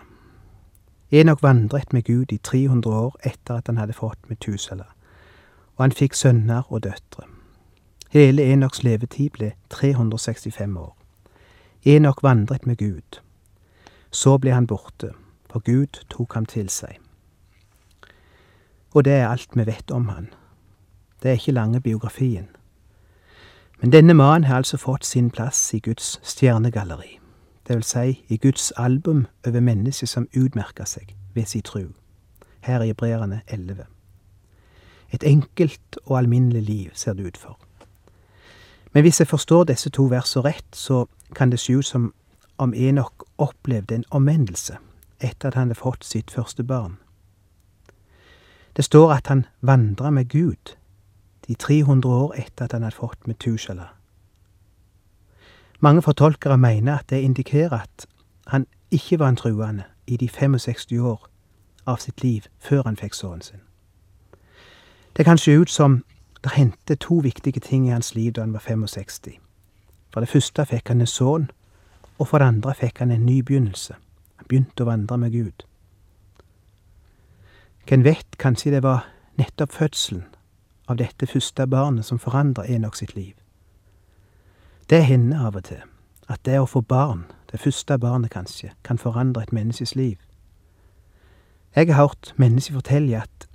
Enok 1.11 1.43
vandret 1.43 1.93
med 1.93 2.03
Gud 2.03 2.31
i 2.31 2.37
300 2.37 2.95
år 2.95 3.15
etter 3.23 3.55
at 3.55 3.67
han 3.67 3.77
hadde 3.77 3.93
fått 3.93 4.29
Metusela, 4.29 4.85
og 5.75 5.83
han 5.83 5.91
fikk 5.91 6.13
sønner 6.13 6.67
og 6.71 6.83
døtre. 6.83 7.23
Hele 8.09 8.43
Enoks 8.43 8.83
levetid 8.83 9.29
ble 9.29 9.51
365 9.69 10.77
år. 10.77 10.95
Enok 11.85 12.23
vandret 12.23 12.65
med 12.65 12.77
Gud. 12.77 13.21
Så 14.11 14.37
ble 14.37 14.51
han 14.51 14.67
borte, 14.67 15.11
for 15.51 15.59
Gud 15.59 16.03
tok 16.09 16.33
ham 16.33 16.45
til 16.45 16.69
seg. 16.69 16.99
Og 18.95 19.05
det 19.05 19.13
er 19.13 19.27
alt 19.27 19.55
vi 19.55 19.65
vet 19.67 19.91
om 19.91 20.07
han. 20.09 20.29
Det 21.23 21.29
er 21.29 21.39
ikke 21.39 21.51
lange 21.51 21.81
biografien. 21.81 22.47
Men 23.81 23.91
denne 23.91 24.13
mannen 24.13 24.43
har 24.43 24.55
altså 24.55 24.77
fått 24.77 25.05
sin 25.05 25.29
plass 25.29 25.73
i 25.73 25.79
Guds 25.79 26.19
stjernegalleri, 26.23 27.19
det 27.67 27.75
vil 27.75 27.83
si 27.83 28.23
i 28.27 28.37
Guds 28.37 28.71
album 28.71 29.27
over 29.47 29.59
mennesker 29.59 30.07
som 30.07 30.27
utmerker 30.33 30.85
seg 30.85 31.15
ved 31.35 31.45
sin 31.45 31.61
tru, 31.61 31.91
her 32.61 32.81
i 32.81 32.87
Hebreerne 32.87 33.41
11. 33.47 33.85
Et 35.13 35.23
enkelt 35.23 35.97
og 36.05 36.17
alminnelig 36.17 36.61
liv 36.61 36.89
ser 36.93 37.13
det 37.13 37.25
ut 37.25 37.37
for. 37.37 37.59
Men 38.93 39.01
hvis 39.03 39.19
jeg 39.19 39.27
forstår 39.27 39.63
disse 39.63 39.89
to 39.89 40.03
versene 40.03 40.43
rett, 40.43 40.73
så 40.73 41.05
kan 41.35 41.51
det 41.51 41.59
se 41.59 41.77
ut 41.77 41.85
som 41.85 42.13
om 42.57 42.73
Enok 42.73 43.23
opplevde 43.37 43.95
en 43.95 44.05
omvendelse 44.09 44.77
etter 45.19 45.47
at 45.47 45.53
han 45.53 45.67
hadde 45.67 45.79
fått 45.79 46.05
sitt 46.05 46.31
første 46.31 46.63
barn. 46.63 46.97
Det 48.75 48.85
står 48.85 49.13
at 49.13 49.27
han 49.27 49.45
vandra 49.61 50.09
med 50.09 50.29
Gud 50.29 50.73
de 51.47 51.55
300 51.55 52.13
år 52.13 52.33
etter 52.35 52.65
at 52.65 52.71
han 52.71 52.83
hadde 52.83 52.95
fått 52.95 53.27
Metusjala. 53.27 53.87
Mange 55.79 56.01
fortolkere 56.01 56.57
mener 56.57 56.97
at 56.97 57.09
det 57.09 57.21
indikerer 57.21 57.79
at 57.79 58.07
han 58.47 58.65
ikke 58.91 59.19
var 59.19 59.29
en 59.29 59.35
truende 59.35 59.83
i 60.07 60.17
de 60.17 60.29
65 60.29 60.99
år 60.99 61.27
av 61.85 61.97
sitt 61.97 62.23
liv 62.23 62.41
før 62.59 62.83
han 62.85 62.97
fikk 62.97 63.13
sønnen 63.13 63.41
sin. 63.41 63.61
Det 65.17 65.25
kan 65.25 65.37
se 65.37 65.51
ut 65.51 65.69
som 65.69 66.03
det 66.43 66.51
hendte 66.51 66.95
to 66.95 67.19
viktige 67.23 67.59
ting 67.59 67.87
i 67.87 67.91
hans 67.91 68.15
liv 68.15 68.31
da 68.33 68.41
han 68.41 68.53
var 68.53 68.59
65. 68.59 69.39
For 70.13 70.19
det 70.19 70.29
første 70.29 70.65
fikk 70.65 70.87
han 70.87 71.01
en 71.01 71.07
sønn, 71.07 71.49
og 72.19 72.27
for 72.27 72.37
det 72.37 72.47
andre 72.47 72.73
fikk 72.75 72.99
han 72.99 73.11
en 73.11 73.25
ny 73.25 73.41
begynnelse. 73.41 73.93
Han 74.37 74.47
begynte 74.49 74.83
å 74.83 74.89
vandre 74.89 75.17
med 75.17 75.31
Gud. 75.31 75.65
Hvem 77.87 78.03
vet, 78.03 78.37
kanskje 78.39 78.71
det 78.71 78.83
var 78.83 79.07
nettopp 79.37 79.71
fødselen 79.71 80.25
av 80.87 80.97
dette 80.97 81.27
første 81.27 81.67
barnet 81.67 82.05
som 82.05 82.19
forandrer 82.19 82.69
Enok 82.75 82.95
sitt 82.95 83.15
liv. 83.15 83.33
Det 84.89 85.03
hender 85.05 85.45
av 85.47 85.55
og 85.55 85.63
til 85.63 85.83
at 86.27 86.43
det 86.45 86.59
å 86.59 86.67
få 86.67 86.81
barn, 86.81 87.25
det 87.51 87.59
første 87.59 87.97
barnet 87.99 88.31
kanskje, 88.31 88.71
kan 88.83 88.97
forandre 88.97 89.43
et 89.43 89.53
menneskes 89.53 89.95
liv. 89.95 90.17
Jeg 91.75 91.87
har 91.87 92.07
hørt 92.07 92.33
mennesker 92.35 92.73
fortelle 92.73 93.21
at 93.21 93.47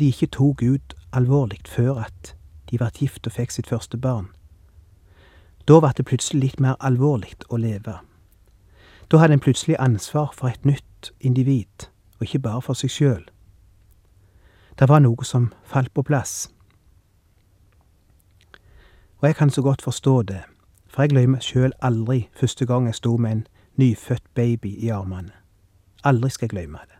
de 0.00 0.08
ikke 0.08 0.26
tok 0.26 0.56
Gud 0.56 0.94
alvorlig 1.12 1.60
før 1.68 2.04
at 2.06 2.34
de 2.70 2.78
ble 2.78 2.90
gift 2.98 3.26
og 3.26 3.32
fikk 3.32 3.50
sitt 3.50 3.68
første 3.68 3.96
barn. 3.96 4.28
Da 5.68 5.80
ble 5.80 5.92
det 5.96 6.06
plutselig 6.08 6.40
litt 6.40 6.60
mer 6.60 6.76
alvorlig 6.80 7.36
å 7.48 7.56
leve. 7.56 7.98
Da 9.08 9.20
hadde 9.20 9.38
en 9.38 9.44
plutselig 9.44 9.76
ansvar 9.78 10.32
for 10.34 10.48
et 10.48 10.64
nytt 10.64 11.12
individ, 11.20 11.88
og 12.18 12.26
ikke 12.26 12.44
bare 12.44 12.62
for 12.62 12.76
seg 12.76 12.90
sjøl. 12.90 13.24
Det 14.78 14.88
var 14.88 15.00
noe 15.04 15.24
som 15.24 15.52
falt 15.64 15.92
på 15.94 16.02
plass. 16.02 16.48
Og 19.24 19.28
jeg 19.28 19.36
kan 19.36 19.50
så 19.50 19.62
godt 19.62 19.82
forstå 19.82 20.22
det, 20.22 20.42
for 20.88 21.02
jeg 21.02 21.10
glemmer 21.10 21.40
sjøl 21.40 21.72
aldri 21.82 22.28
første 22.36 22.66
gang 22.66 22.86
jeg 22.86 22.94
sto 22.94 23.16
med 23.16 23.32
en 23.32 23.46
nyfødt 23.76 24.22
baby 24.34 24.66
i 24.66 24.88
armene. 24.88 25.30
Aldri 26.04 26.30
skal 26.30 26.44
jeg 26.44 26.50
glemme 26.50 26.78
det. 26.82 26.98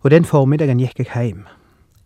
Og 0.00 0.10
den 0.10 0.24
formiddagen 0.24 0.78
gikk 0.80 0.98
jeg 0.98 1.24
hjem 1.24 1.42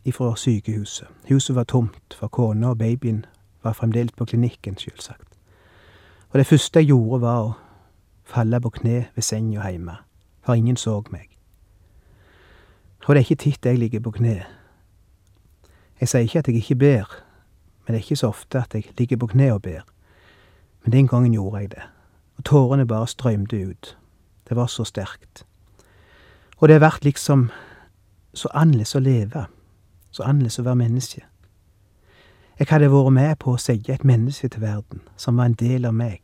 ifra 0.04 0.36
sykehuset. 0.36 1.06
Huset 1.28 1.56
var 1.56 1.64
tomt, 1.64 2.14
for 2.18 2.28
kona 2.28 2.68
og 2.68 2.78
babyen 2.78 3.24
var 3.62 3.72
fremdeles 3.72 4.12
på 4.12 4.24
klinikken, 4.24 4.76
sjølsagt. 4.78 5.38
Og 6.30 6.38
det 6.38 6.46
første 6.46 6.78
jeg 6.78 6.86
gjorde, 6.86 7.20
var 7.20 7.38
å 7.42 7.52
falle 8.24 8.60
på 8.60 8.70
kne 8.80 9.04
ved 9.14 9.22
senga 9.22 9.70
hjemme, 9.70 9.94
for 10.42 10.54
ingen 10.54 10.76
så 10.76 11.02
meg. 11.10 11.28
Og 13.06 13.14
det 13.14 13.20
er 13.20 13.30
ikke 13.30 13.44
titt 13.44 13.66
jeg 13.66 13.78
ligger 13.78 14.00
på 14.00 14.10
kne. 14.10 14.42
Jeg 16.00 16.08
sier 16.08 16.26
ikke 16.26 16.38
at 16.38 16.48
jeg 16.48 16.56
ikke 16.56 16.74
ber, 16.82 17.23
men 17.84 17.94
det 17.94 18.00
er 18.00 18.04
ikke 18.04 18.16
så 18.16 18.28
ofte 18.32 18.58
at 18.58 18.74
jeg 18.74 18.92
ligger 18.98 19.16
på 19.16 19.26
kne 19.26 19.52
og 19.52 19.62
ber. 19.62 19.82
Men 20.84 20.92
den 20.92 21.08
gangen 21.08 21.32
gjorde 21.32 21.60
jeg 21.60 21.70
det, 21.70 21.82
og 22.36 22.44
tårene 22.44 22.86
bare 22.86 23.06
strømte 23.08 23.68
ut. 23.68 23.96
Det 24.48 24.56
var 24.56 24.66
så 24.66 24.84
sterkt. 24.84 25.46
Og 26.56 26.68
det 26.68 26.74
har 26.74 26.80
vært 26.80 27.04
liksom 27.04 27.50
så 28.34 28.48
annerledes 28.54 28.94
å 28.94 29.00
leve, 29.00 29.46
så 30.10 30.22
annerledes 30.22 30.58
å 30.58 30.66
være 30.66 30.80
menneske. 30.80 31.24
Jeg 32.58 32.70
hadde 32.70 32.90
vært 32.92 33.12
med 33.12 33.36
på 33.42 33.54
å 33.54 33.58
sette 33.58 33.92
et 33.92 34.04
menneske 34.06 34.48
til 34.48 34.62
verden 34.62 35.00
som 35.16 35.36
var 35.36 35.50
en 35.50 35.58
del 35.58 35.88
av 35.88 35.94
meg. 35.94 36.20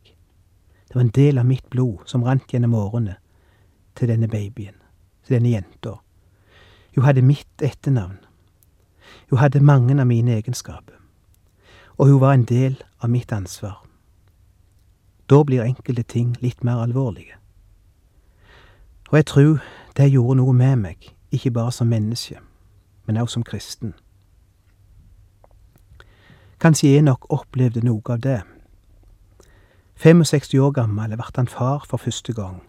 Det 0.87 0.95
var 0.95 1.03
en 1.03 1.15
del 1.15 1.41
av 1.41 1.45
mitt 1.47 1.67
blod 1.69 2.07
som 2.07 2.23
rant 2.23 2.47
gjennom 2.53 2.75
årene 2.75 3.17
til 3.99 4.07
denne 4.11 4.29
babyen, 4.31 4.77
til 5.25 5.37
denne 5.37 5.51
jenta. 5.51 5.97
Hun 6.95 7.03
hadde 7.03 7.23
mitt 7.25 7.63
etternavn. 7.63 8.17
Hun 9.29 9.39
hadde 9.39 9.63
mange 9.63 9.99
av 9.99 10.07
mine 10.07 10.37
egenskaper. 10.39 11.00
Og 12.01 12.07
hun 12.07 12.21
var 12.21 12.33
en 12.33 12.47
del 12.49 12.79
av 12.99 13.11
mitt 13.13 13.31
ansvar. 13.31 13.83
Da 15.29 15.43
blir 15.45 15.61
enkelte 15.61 16.01
ting 16.01 16.31
litt 16.41 16.63
mer 16.65 16.81
alvorlige. 16.81 17.37
Og 19.11 19.19
jeg 19.19 19.25
tror 19.29 19.59
det 19.97 20.09
gjorde 20.09 20.39
noe 20.39 20.53
med 20.57 20.81
meg, 20.81 21.11
ikke 21.29 21.51
bare 21.53 21.71
som 21.71 21.93
menneske, 21.93 22.39
men 23.05 23.21
også 23.21 23.33
som 23.37 23.43
kristen. 23.43 23.93
Kanskje 26.57 26.97
Enok 26.97 27.29
opplevde 27.29 27.85
noe 27.85 28.01
av 28.09 28.25
det. 28.25 28.41
65 30.01 30.57
år 30.57 30.73
gammel 30.81 31.13
ble 31.13 31.31
han 31.35 31.47
far 31.47 31.85
for 31.85 32.01
første 32.01 32.33
gang, 32.33 32.63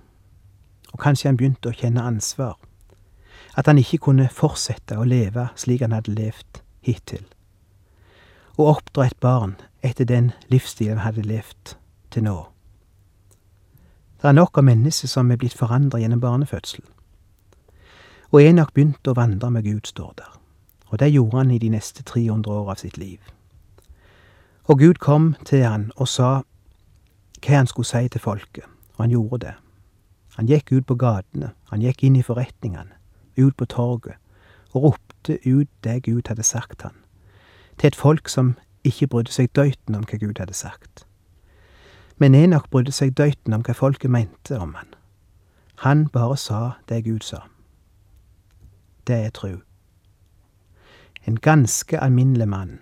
og 0.93 1.01
kanskje 1.01 1.33
han 1.33 1.41
begynte 1.41 1.73
å 1.73 1.79
kjenne 1.81 2.05
ansvar, 2.05 2.59
at 3.57 3.65
han 3.65 3.81
ikke 3.81 4.05
kunne 4.13 4.29
fortsette 4.29 5.01
å 5.01 5.09
leve 5.09 5.49
slik 5.57 5.81
han 5.81 5.97
hadde 5.97 6.21
levd 6.21 6.61
hittil, 6.85 7.25
og 8.59 8.67
oppdra 8.77 9.07
et 9.07 9.21
barn 9.21 9.57
etter 9.83 10.05
den 10.05 10.33
livsstilen 10.49 10.99
han 10.99 11.07
hadde 11.07 11.29
levd 11.29 11.77
til 12.11 12.27
nå. 12.27 12.39
Det 14.23 14.29
er 14.29 14.39
nok 14.39 14.59
av 14.59 14.65
mennesker 14.69 15.11
som 15.11 15.31
er 15.31 15.41
blitt 15.41 15.57
forandra 15.59 15.99
gjennom 15.99 16.21
barnefødsel. 16.23 16.85
Og 18.33 18.43
Enok 18.43 18.71
begynte 18.73 19.11
å 19.11 19.19
vandre 19.19 19.51
med 19.51 19.67
Gud, 19.67 19.89
står 19.89 20.13
der, 20.17 20.37
og 20.89 21.01
det 21.03 21.11
gjorde 21.13 21.37
han 21.43 21.51
i 21.51 21.59
de 21.59 21.73
neste 21.73 22.05
300 22.07 22.53
år 22.53 22.71
av 22.71 22.79
sitt 22.81 22.97
liv. 22.97 23.19
Og 24.71 24.79
Gud 24.79 25.03
kom 25.03 25.35
til 25.45 25.67
han 25.67 25.91
og 25.97 26.09
sa 26.09 26.31
hva 27.43 27.59
han 27.59 27.67
skulle 27.67 27.91
si 27.91 28.09
til 28.09 28.23
folket, 28.23 28.65
og 28.95 29.05
han 29.05 29.11
gjorde 29.11 29.43
det. 29.47 29.55
Han 30.39 30.49
gikk 30.49 30.73
ut 30.73 30.87
på 30.87 30.97
gatene, 30.97 31.51
han 31.69 31.83
gikk 31.83 32.07
inn 32.07 32.17
i 32.17 32.25
forretningene, 32.25 32.95
ut 33.37 33.57
på 33.57 33.67
torget, 33.67 34.17
og 34.73 34.87
ropte 34.87 35.41
ut 35.45 35.69
det 35.85 36.05
Gud 36.07 36.31
hadde 36.31 36.47
sagt 36.47 36.87
han, 36.87 36.95
til 37.83 37.89
et 37.89 37.97
folk 37.97 38.29
som 38.29 38.55
ikke 38.85 39.07
brydde 39.07 39.33
seg 39.35 39.49
døyten 39.59 39.97
om 39.99 40.05
hva 40.07 40.19
Gud 40.23 40.39
hadde 40.39 40.55
sagt. 40.55 41.03
Men 42.17 42.35
Enok 42.35 42.69
brydde 42.71 42.93
seg 42.95 43.17
døyten 43.19 43.57
om 43.57 43.65
hva 43.67 43.75
folket 43.75 44.11
mente 44.11 44.55
om 44.55 44.77
han. 44.79 44.93
Han 45.83 46.05
bare 46.15 46.37
sa 46.37 46.61
det 46.89 47.01
Gud 47.05 47.27
sa. 47.27 47.41
Det 49.07 49.17
er 49.17 49.31
tru. 49.35 49.57
En 51.27 51.37
ganske 51.37 51.99
alminnelig 51.99 52.49
mann 52.49 52.79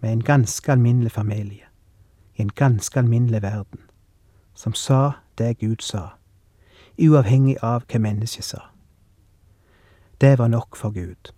med 0.00 0.12
en 0.12 0.22
ganske 0.22 0.72
alminnelig 0.72 1.12
familie, 1.12 1.66
i 2.36 2.42
en 2.42 2.54
ganske 2.54 2.98
alminnelig 2.98 3.42
verden, 3.42 3.80
som 4.54 4.74
sa 4.74 5.12
det 5.38 5.58
Gud 5.58 5.82
sa, 5.82 6.06
uavhengig 7.02 7.58
av 7.62 7.82
hva 7.90 7.98
mennesket 7.98 8.44
sa. 8.44 8.62
Det 10.20 10.38
var 10.38 10.48
nok 10.48 10.76
for 10.76 10.90
Gud. 10.90 11.34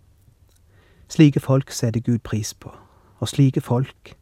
Slike 1.12 1.40
folk 1.40 1.70
setter 1.70 2.00
Gud 2.00 2.18
pris 2.24 2.54
på, 2.54 2.72
og 3.18 3.28
slike 3.28 3.60
folk 3.60 4.14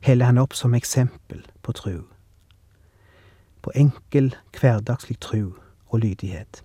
heller 0.00 0.30
han 0.30 0.38
opp 0.38 0.54
som 0.56 0.74
eksempel 0.74 1.44
på 1.62 1.72
tru. 1.76 2.02
På 3.62 3.72
enkel, 3.74 4.34
hverdagslig 4.60 5.18
tru 5.20 5.52
og 5.88 6.00
lydighet. 6.00 6.64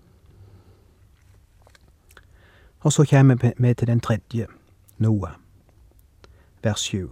Og 2.80 2.92
så 2.92 3.04
kommer 3.04 3.52
vi 3.58 3.74
til 3.74 3.86
den 3.86 4.00
tredje, 4.00 4.46
Noah 4.98 5.36
vers 6.66 6.80
7. 6.80 7.10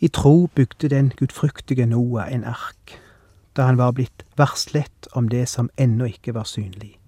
I 0.00 0.08
tro 0.08 0.46
bygde 0.46 0.88
den 0.88 1.12
gudfryktige 1.16 1.86
Noah 1.86 2.32
en 2.32 2.44
ark, 2.44 3.00
da 3.56 3.62
han 3.62 3.78
var 3.78 3.92
blitt 3.92 4.24
varslet 4.36 5.08
om 5.12 5.28
det 5.28 5.48
som 5.48 5.70
ennå 5.76 6.04
ikke 6.04 6.34
var 6.34 6.44
synlig. 6.44 6.98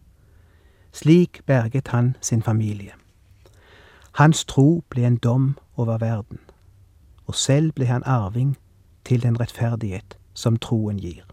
Slik 0.92 1.40
berget 1.46 1.88
han 1.88 2.16
sin 2.20 2.42
familie. 2.42 2.92
Hans 4.18 4.44
tro 4.44 4.82
ble 4.90 5.06
en 5.06 5.16
dom 5.16 5.56
over 5.76 5.98
verden, 5.98 6.40
og 7.26 7.34
selv 7.34 7.72
ble 7.72 7.86
han 7.86 8.02
arving 8.06 8.56
til 9.04 9.22
den 9.22 9.38
rettferdighet 9.40 10.18
som 10.34 10.56
troen 10.56 10.98
gir. 10.98 11.24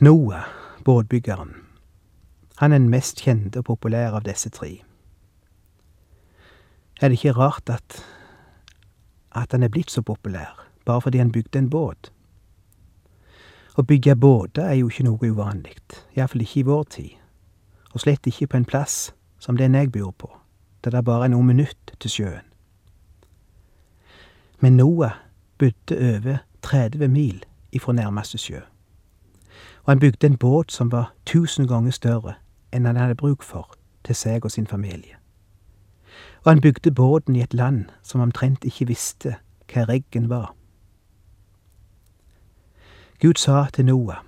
Noah, 0.00 0.44
båtbyggeren, 0.84 1.54
han 2.56 2.72
er 2.72 2.78
den 2.78 2.90
mest 2.90 3.20
kjente 3.22 3.62
og 3.62 3.68
populære 3.72 4.16
av 4.18 4.26
disse 4.26 4.50
tre 4.50 4.80
er 7.00 7.08
det 7.08 7.12
ikke 7.12 7.32
rart 7.32 7.70
at, 7.70 8.04
at 9.32 9.52
han 9.52 9.62
er 9.62 9.68
blitt 9.72 9.90
så 9.90 10.02
populær, 10.02 10.66
bare 10.84 11.00
fordi 11.00 11.18
han 11.18 11.32
bygde 11.32 11.58
en 11.58 11.70
båt. 11.70 12.12
Å 13.78 13.82
bygge 13.82 14.16
båter 14.16 14.66
er 14.68 14.76
jo 14.80 14.90
ikke 14.90 15.06
noe 15.06 15.30
uvanlig, 15.32 15.78
iallfall 16.16 16.44
ikke 16.44 16.60
i 16.60 16.66
vår 16.68 16.84
tid, 16.96 17.14
og 17.94 18.04
slett 18.04 18.28
ikke 18.28 18.50
på 18.50 18.60
en 18.60 18.68
plass 18.68 18.98
som 19.40 19.56
den 19.56 19.74
jeg 19.74 19.92
bor 19.92 20.10
på, 20.10 20.30
der 20.84 20.90
det 20.90 21.04
bare 21.04 21.24
er 21.24 21.34
noen 21.34 21.46
minutt 21.46 21.94
til 22.00 22.10
sjøen. 22.10 22.46
Men 24.60 24.76
Noah 24.76 25.16
bodde 25.58 25.96
over 25.96 26.36
30 26.62 27.08
mil 27.08 27.44
ifra 27.72 27.92
nærmeste 27.92 28.38
sjø, 28.38 28.60
og 29.84 29.92
han 29.92 30.00
bygde 30.00 30.26
en 30.26 30.36
båt 30.36 30.72
som 30.72 30.92
var 30.92 31.14
tusen 31.26 31.66
ganger 31.66 31.90
større 31.90 32.36
enn 32.72 32.86
han 32.86 33.00
hadde 33.00 33.18
bruk 33.18 33.42
for 33.42 33.74
til 34.04 34.14
seg 34.14 34.44
og 34.44 34.54
sin 34.54 34.66
familie 34.66 35.20
og 36.44 36.52
han 36.52 36.60
bygde 36.60 36.94
båten 36.94 37.36
i 37.36 37.42
et 37.42 37.54
land 37.54 37.84
som 38.02 38.20
omtrent 38.20 38.64
ikke 38.64 38.86
visste 38.86 39.36
hva 39.72 39.84
reggen 39.84 40.28
var. 40.28 40.54
Gud 43.20 43.36
sa 43.36 43.66
til 43.72 43.84
Noah, 43.84 44.24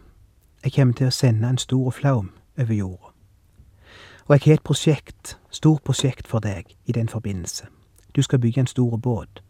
jeg 0.65 0.73
kommer 0.73 0.95
til 0.95 1.09
å 1.09 1.15
sende 1.15 1.49
en 1.49 1.59
stor 1.59 1.91
flaum 1.91 2.31
over 2.59 2.75
jorda, 2.75 3.12
og 4.27 4.35
jeg 4.35 4.41
har 4.45 4.55
et 4.55 4.63
prosjekt, 4.63 5.39
stort 5.51 5.83
prosjekt 5.83 6.29
for 6.29 6.39
deg 6.39 6.77
i 6.87 6.93
den 6.93 7.09
forbindelse. 7.09 7.67
Du 8.17 8.23
skal 8.23 8.39
bygge 8.39 8.61
en 8.61 8.67
stor 8.67 8.97
båt. 8.97 9.43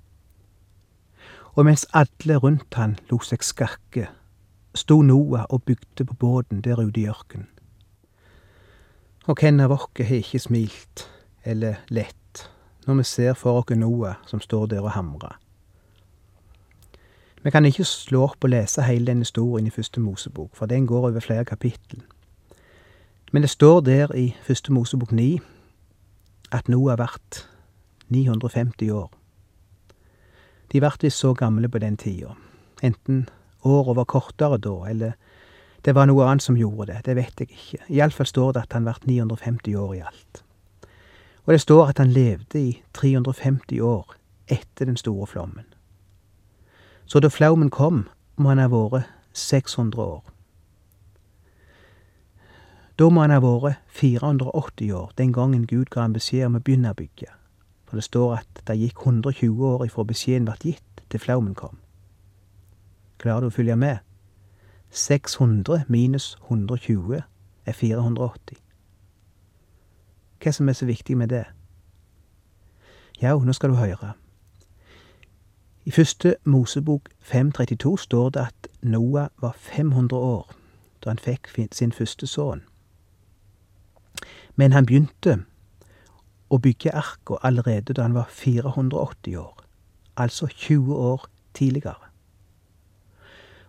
Og 1.54 1.64
mens 1.64 1.86
alle 1.92 2.36
rundt 2.36 2.74
han 2.74 2.96
lot 3.10 3.26
seg 3.26 3.44
skakke, 3.44 4.06
sto 4.74 5.02
Noah 5.02 5.44
og 5.48 5.62
bygde 5.62 6.04
på 6.04 6.14
båten 6.14 6.62
der 6.64 6.80
ute 6.80 7.00
i 7.00 7.08
ørkenen. 7.08 7.48
Og 9.26 9.38
hvem 9.38 9.60
av 9.60 9.70
oss 9.70 9.86
har 9.98 10.16
ikke 10.16 10.38
smilt 10.38 11.06
eller 11.44 11.74
lett 11.88 12.48
når 12.86 12.94
vi 12.98 13.04
ser 13.06 13.34
for 13.38 13.60
oss 13.60 13.76
Noah 13.76 14.16
som 14.26 14.40
står 14.40 14.66
der 14.66 14.82
og 14.82 14.96
hamrer? 14.96 15.38
Vi 17.42 17.50
kan 17.50 17.64
ikke 17.66 17.84
slå 17.84 18.24
opp 18.28 18.44
og 18.44 18.50
lese 18.50 18.82
hele 18.86 19.06
den 19.06 19.18
historien 19.18 19.66
i 19.66 19.70
Første 19.70 20.00
Mosebok, 20.00 20.50
for 20.54 20.66
den 20.66 20.86
går 20.86 21.08
over 21.08 21.20
flere 21.20 21.44
kapittel. 21.44 22.02
Men 23.32 23.42
det 23.42 23.50
står 23.50 23.80
der 23.80 24.12
i 24.14 24.34
Første 24.42 24.72
Mosebok 24.72 25.12
9 25.12 25.40
at 26.52 26.68
Noah 26.68 26.98
vart 26.98 27.48
950 28.08 28.90
år. 28.90 29.10
De 30.72 30.80
vart 30.80 31.02
visst 31.02 31.18
så 31.18 31.34
gamle 31.34 31.68
på 31.68 31.78
den 31.78 31.96
tida. 31.96 32.34
Enten 32.82 33.28
året 33.64 33.96
var 33.96 34.04
kortere 34.04 34.58
da, 34.58 34.74
eller 34.88 35.12
det 35.84 35.94
var 35.94 36.06
noe 36.06 36.26
annet 36.28 36.44
som 36.44 36.56
gjorde 36.56 36.92
det, 36.92 37.00
det 37.06 37.16
vet 37.16 37.40
jeg 37.40 37.48
ikke. 37.50 37.84
Iallfall 37.88 38.26
står 38.26 38.52
det 38.52 38.62
at 38.62 38.72
han 38.72 38.84
vart 38.84 39.06
950 39.06 39.74
år 39.76 39.94
i 39.94 40.02
alt. 40.04 40.44
Og 41.44 41.52
det 41.52 41.60
står 41.60 41.86
at 41.86 41.98
han 41.98 42.12
levde 42.12 42.60
i 42.60 42.82
350 42.92 43.80
år 43.80 44.12
etter 44.48 44.84
den 44.84 44.96
store 44.96 45.26
flommen. 45.26 45.64
Så 47.06 47.20
da 47.20 47.28
flommen 47.28 47.70
kom, 47.70 48.08
må 48.36 48.48
han 48.48 48.58
ha 48.58 48.68
vært 48.68 49.08
600 49.32 50.02
år. 50.02 50.31
Da 53.02 53.09
må 53.11 53.25
han 53.25 53.32
ha 53.35 53.40
vært 53.42 53.80
480 53.99 54.92
år, 54.94 55.09
den 55.18 55.32
gangen 55.35 55.64
Gud 55.66 55.88
ga 55.90 56.04
ham 56.04 56.12
beskjed 56.14 56.44
om 56.47 56.54
å 56.54 56.61
begynne 56.62 56.92
å 56.92 56.94
bygge. 56.94 57.32
For 57.88 57.99
det 57.99 58.04
står 58.06 58.37
at 58.37 58.61
det 58.68 58.76
gikk 58.78 59.02
120 59.02 59.64
år 59.66 59.82
ifra 59.88 60.04
beskjeden 60.06 60.47
ble 60.47 60.54
gitt 60.62 61.02
til 61.11 61.21
flaumen 61.25 61.56
kom. 61.59 61.80
Klarer 63.18 63.42
du 63.42 63.50
å 63.50 63.56
følge 63.56 63.75
med? 63.75 63.99
600 64.94 65.90
minus 65.90 66.37
120 66.47 67.18
er 67.66 67.80
480. 67.82 68.62
Hva 70.38 70.54
som 70.54 70.71
er 70.71 70.78
så 70.78 70.87
viktig 70.87 71.18
med 71.18 71.35
det? 71.35 71.44
Ja, 73.18 73.35
nå 73.35 73.52
skal 73.59 73.75
du 73.75 73.82
høre. 73.82 74.14
I 75.85 75.90
første 75.90 76.37
Mosebok 76.44 77.11
532 77.18 77.99
står 78.06 78.37
det 78.38 78.50
at 78.52 78.75
Noah 78.82 79.32
var 79.42 79.59
500 79.59 80.14
år 80.14 80.52
da 81.02 81.11
han 81.11 81.18
fikk 81.18 81.50
sin 81.75 81.90
første 81.90 82.30
sønn. 82.30 82.62
Men 84.56 84.73
han 84.73 84.87
begynte 84.87 85.38
å 86.52 86.59
bygge 86.61 86.92
arka 86.92 87.38
allerede 87.42 87.94
da 87.97 88.02
han 88.02 88.14
var 88.14 88.28
480 88.28 89.37
år, 89.40 89.62
altså 90.16 90.47
20 90.47 90.97
år 90.97 91.26
tidligere. 91.54 92.12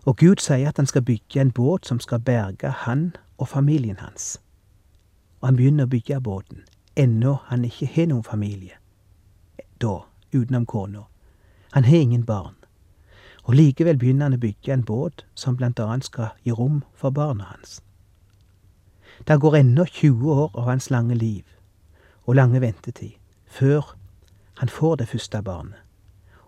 Og 0.04 0.16
Gud 0.16 0.36
sier 0.36 0.68
at 0.68 0.76
han 0.76 0.86
skal 0.86 1.02
bygge 1.02 1.40
en 1.40 1.52
båt 1.52 1.86
som 1.86 2.00
skal 2.00 2.20
berge 2.20 2.68
han 2.84 3.14
og 3.38 3.48
familien 3.48 3.96
hans. 3.98 4.40
Og 5.40 5.48
han 5.48 5.56
begynner 5.56 5.88
å 5.88 5.92
bygge 5.92 6.20
båten, 6.20 6.64
ennå 6.96 7.38
han 7.48 7.64
ikke 7.64 7.88
har 7.94 8.10
noen 8.12 8.24
familie. 8.24 8.76
Da, 9.80 10.04
utenom 10.32 10.66
kona. 10.66 11.06
Han 11.72 11.84
har 11.84 11.96
ingen 11.96 12.24
barn. 12.24 12.54
Og 13.44 13.54
likevel 13.54 13.98
begynner 13.98 14.28
han 14.28 14.36
å 14.36 14.40
bygge 14.44 14.72
en 14.72 14.84
båt 14.84 15.24
som 15.34 15.56
blant 15.56 15.80
annet 15.80 16.04
skal 16.04 16.36
gi 16.44 16.52
rom 16.52 16.82
for 16.94 17.10
barna 17.10 17.48
hans. 17.50 17.80
Det 19.28 19.40
går 19.40 19.56
ennå 19.56 19.84
20 19.84 20.32
år 20.32 20.50
av 20.54 20.64
hans 20.64 20.90
lange 20.90 21.14
liv 21.14 21.44
og 22.26 22.34
lange 22.34 22.60
ventetid 22.60 23.12
før 23.46 23.94
han 24.58 24.68
får 24.68 24.96
det 24.96 25.08
første 25.08 25.42
barnet. 25.42 25.78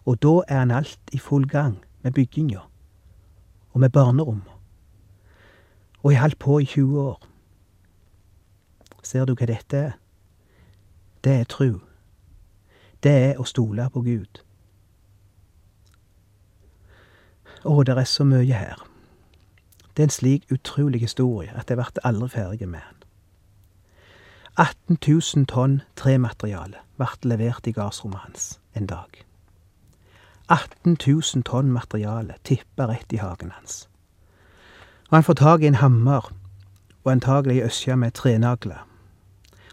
Og 0.07 0.23
da 0.23 0.41
er 0.49 0.59
han 0.59 0.71
alt 0.71 1.01
i 1.13 1.19
full 1.19 1.49
gang 1.49 1.85
med 2.03 2.13
bygginga 2.13 2.61
og 3.73 3.81
med 3.81 3.91
barnerommet. 3.91 4.53
Og 6.03 6.13
jeg 6.13 6.21
holdt 6.21 6.39
på 6.39 6.59
i 6.59 6.65
20 6.65 7.01
år. 7.01 7.23
Ser 9.03 9.25
du 9.25 9.35
hva 9.35 9.47
dette 9.47 9.77
er? 9.77 9.93
Det 11.25 11.33
er 11.41 11.45
tru. 11.45 11.81
Det 13.03 13.13
er 13.13 13.41
å 13.41 13.45
stole 13.45 13.89
på 13.91 14.03
Gud. 14.03 14.43
Å, 17.67 17.83
det 17.83 17.97
er 17.99 18.07
så 18.07 18.25
mye 18.25 18.55
her. 18.55 18.83
Det 19.97 20.03
er 20.03 20.07
en 20.07 20.11
slik 20.11 20.53
utrolig 20.53 21.01
historie 21.01 21.53
at 21.57 21.71
jeg 21.71 21.79
ble 21.79 22.05
aldri 22.05 22.29
ferdig 22.29 22.69
med 22.69 22.85
den. 22.85 23.03
18 24.57 24.99
000 25.09 25.47
tonn 25.47 25.81
tremateriale 25.97 26.83
ble 26.97 27.09
levert 27.29 27.67
i 27.67 27.73
gardsrommet 27.73 28.21
hans 28.21 28.61
en 28.75 28.87
dag. 28.87 29.25
18 30.49 30.97
000 31.07 31.43
tonn 31.45 31.73
materiale 31.73 32.37
tippa 32.45 32.87
rett 32.87 33.13
i 33.13 33.17
hagen 33.21 33.51
hans. 33.51 33.89
Og 35.09 35.17
han 35.17 35.25
får 35.25 35.35
tak 35.35 35.63
i 35.63 35.67
en 35.67 35.81
hammer 35.81 36.33
og 37.05 37.13
antagelig 37.13 37.61
ei 37.61 37.67
øskje 37.67 37.97
med 37.97 38.13
trenagler 38.13 38.85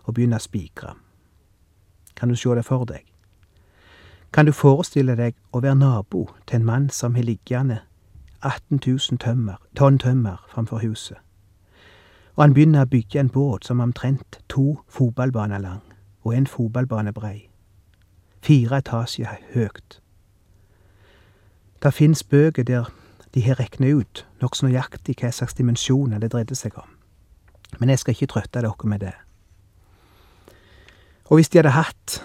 og 0.04 0.14
begynner 0.14 0.40
å 0.40 0.48
spikre. 0.48 0.96
Kan 2.16 2.30
du 2.30 2.36
sjå 2.36 2.56
det 2.56 2.66
for 2.66 2.86
deg? 2.86 3.04
Kan 4.34 4.46
du 4.46 4.52
forestille 4.52 5.16
deg 5.16 5.36
å 5.52 5.62
være 5.62 5.76
nabo 5.76 6.28
til 6.48 6.60
en 6.60 6.66
mann 6.66 6.90
som 6.90 7.16
har 7.16 7.28
liggende 7.28 7.82
18 8.44 8.80
000 8.88 9.20
tømmer, 9.20 9.56
tonn 9.76 10.00
tømmer 10.00 10.46
framfor 10.50 10.78
huset, 10.78 11.18
og 12.36 12.44
han 12.44 12.54
begynner 12.54 12.86
å 12.86 12.90
bygge 12.90 13.20
en 13.20 13.30
båt 13.30 13.66
som 13.66 13.80
er 13.80 13.90
omtrent 13.90 14.40
to 14.50 14.80
fotballbaner 14.90 15.62
lang 15.62 15.82
og 16.24 16.36
en 16.36 16.48
fotballbane 16.48 17.14
brei, 17.14 17.50
fire 18.42 18.82
etasjer 18.84 19.40
høyt. 19.54 20.00
Det 21.84 21.94
fins 21.94 22.24
bøker 22.24 22.64
der 22.64 22.92
de 23.34 23.42
har 23.42 23.60
regna 23.60 23.90
ut 23.96 24.26
nokså 24.42 24.68
nøyaktig 24.68 25.18
hva 25.22 25.32
slags 25.32 25.58
dimensjoner 25.58 26.20
det 26.20 26.32
dreide 26.34 26.56
seg 26.56 26.78
om, 26.78 26.90
men 27.80 27.90
jeg 27.90 28.00
skal 28.00 28.18
ikke 28.18 28.32
trøtte 28.36 28.62
dere 28.62 28.90
med 28.90 29.00
det. 29.00 29.14
Og 31.26 31.40
hvis 31.40 31.50
de 31.50 31.58
hadde 31.58 31.78
hatt 31.78 32.20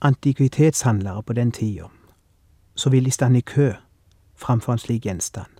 antikvitetshandlere 0.00 1.22
på 1.22 1.32
den 1.32 1.52
tida, 1.52 1.88
så 2.76 2.90
ville 2.90 3.04
de 3.04 3.10
stande 3.10 3.38
i 3.38 3.42
kø 3.42 3.72
framfor 4.38 4.72
en 4.72 4.78
slik 4.78 5.06
gjenstand. 5.06 5.50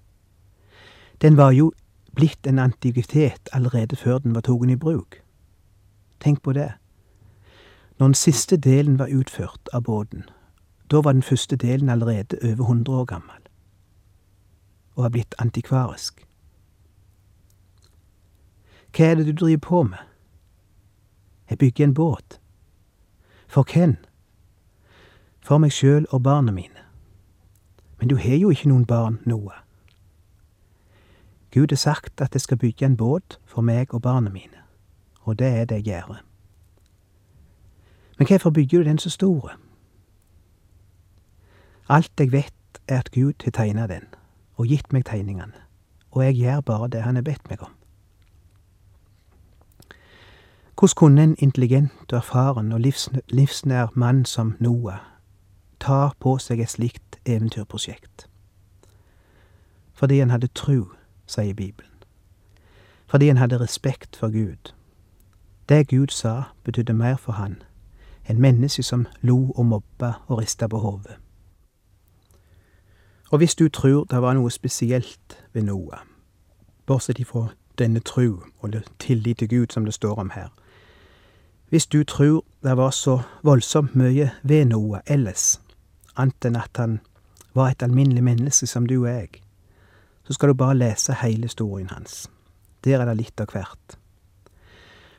Den 1.22 1.36
var 1.36 1.50
jo 1.50 1.72
blitt 2.14 2.46
en 2.46 2.58
antikvitet 2.58 3.48
allerede 3.52 3.96
før 3.96 4.18
den 4.18 4.34
var 4.34 4.40
tatt 4.40 4.70
i 4.70 4.76
bruk. 4.76 5.22
Tenk 6.20 6.42
på 6.42 6.52
det. 6.52 6.72
Når 7.98 8.06
den 8.06 8.14
siste 8.14 8.56
delen 8.56 8.98
var 8.98 9.06
utført 9.06 9.68
av 9.72 9.82
båten, 9.82 10.24
da 10.90 11.00
var 11.00 11.12
den 11.12 11.22
første 11.22 11.56
delen 11.56 11.88
allerede 11.88 12.38
over 12.42 12.64
100 12.64 12.96
år 12.96 13.04
gammel 13.04 13.42
og 14.94 15.04
har 15.04 15.10
blitt 15.10 15.34
antikvarisk. 15.38 16.26
Hva 18.96 19.04
er 19.04 19.14
det 19.14 19.26
du 19.26 19.32
driver 19.32 19.58
på 19.58 19.82
med? 19.82 19.98
Jeg 21.50 21.58
bygger 21.58 21.84
en 21.84 21.94
båt. 21.94 22.40
For 23.48 23.62
hvem? 23.62 23.96
for 25.48 25.62
meg 25.62 25.72
sjøl 25.72 26.04
og 26.12 26.22
barna 26.26 26.52
mine. 26.52 26.87
Men 27.98 28.08
du 28.08 28.16
har 28.16 28.36
jo 28.36 28.50
ikke 28.50 28.68
noen 28.68 28.86
barn, 28.86 29.18
Noah. 29.24 29.64
Gud 31.54 31.66
har 31.70 31.76
sagt 31.76 32.20
at 32.20 32.32
jeg 32.32 32.40
skal 32.40 32.58
bygge 32.58 32.86
en 32.86 32.96
båt 32.96 33.40
for 33.46 33.62
meg 33.62 33.94
og 33.94 34.02
barna 34.02 34.30
mine, 34.30 34.62
og 35.22 35.38
det 35.38 35.46
er 35.46 35.64
det 35.64 35.74
jeg 35.74 35.84
gjør. 35.84 36.22
Men 38.18 38.26
hvorfor 38.26 38.50
bygger 38.50 38.78
du 38.78 38.84
den 38.84 38.98
så 38.98 39.10
store? 39.10 39.50
Alt 41.88 42.12
jeg 42.18 42.32
vet, 42.32 42.54
er 42.88 42.98
at 42.98 43.10
Gud 43.10 43.32
har 43.44 43.50
tegna 43.50 43.86
den, 43.86 44.04
og 44.56 44.66
gitt 44.66 44.92
meg 44.92 45.04
tegningene, 45.04 45.56
og 46.10 46.24
jeg 46.24 46.34
gjør 46.34 46.60
bare 46.60 46.88
det 46.88 47.02
han 47.02 47.14
har 47.14 47.22
bedt 47.22 47.50
meg 47.50 47.62
om. 47.62 47.72
Hvordan 50.78 50.94
kunne 50.96 51.22
en 51.22 51.36
intelligent 51.38 52.12
og 52.12 52.16
erfaren 52.16 52.72
og 52.72 52.80
livsnær 53.28 53.88
mann 53.94 54.24
som 54.24 54.54
Noah 54.60 55.17
ta 55.80 56.10
på 56.20 56.38
seg 56.38 56.60
et 56.60 56.70
slikt 56.70 57.18
eventyrprosjekt. 57.26 58.28
Fordi 59.92 60.18
han 60.18 60.30
hadde 60.30 60.46
tru, 60.54 60.84
sier 61.26 61.54
Bibelen. 61.54 61.92
Fordi 63.06 63.28
han 63.28 63.36
hadde 63.36 63.60
respekt 63.60 64.16
for 64.16 64.28
Gud. 64.28 64.72
Det 65.68 65.88
Gud 65.88 66.08
sa, 66.08 66.42
betydde 66.64 66.92
mer 66.92 67.16
for 67.16 67.32
han 67.32 67.62
enn 68.28 68.40
mennesket 68.40 68.84
som 68.84 69.06
lo 69.20 69.52
og 69.56 69.66
mobba 69.66 70.12
og 70.26 70.38
rista 70.38 70.66
på 70.68 70.78
hodet. 70.78 71.16
Og 73.30 73.38
hvis 73.38 73.54
du 73.54 73.68
tror 73.68 74.04
det 74.04 74.22
var 74.22 74.34
noe 74.34 74.50
spesielt 74.50 75.38
ved 75.52 75.62
Noah, 75.62 76.04
bortsett 76.86 77.18
ifra 77.18 77.48
denne 77.78 78.00
tru 78.00 78.40
og 78.60 78.74
tillit 78.98 79.38
til 79.38 79.48
Gud 79.48 79.66
som 79.70 79.84
det 79.84 79.94
står 79.94 80.14
om 80.20 80.30
her, 80.30 80.48
hvis 81.68 81.86
du 81.86 82.04
tror 82.04 82.44
det 82.62 82.76
var 82.76 82.90
så 82.90 83.20
voldsomt 83.42 83.94
mye 83.96 84.30
ved 84.42 84.64
Noah 84.64 85.00
ellers, 85.06 85.60
annet 86.18 86.48
enn 86.48 86.58
at 86.58 86.80
han 86.80 86.98
var 87.54 87.72
et 87.72 87.82
alminnelig 87.82 88.24
menneske 88.24 88.66
som 88.66 88.86
du 88.86 89.00
og 89.00 89.08
jeg, 89.08 89.40
så 90.26 90.36
skal 90.36 90.52
du 90.52 90.58
bare 90.60 90.76
lese 90.76 91.16
hele 91.22 91.48
historien 91.48 91.88
hans. 91.90 92.26
Der 92.84 93.00
er 93.00 93.08
det 93.08 93.16
litt 93.16 93.40
av 93.40 93.52
hvert. 93.54 93.96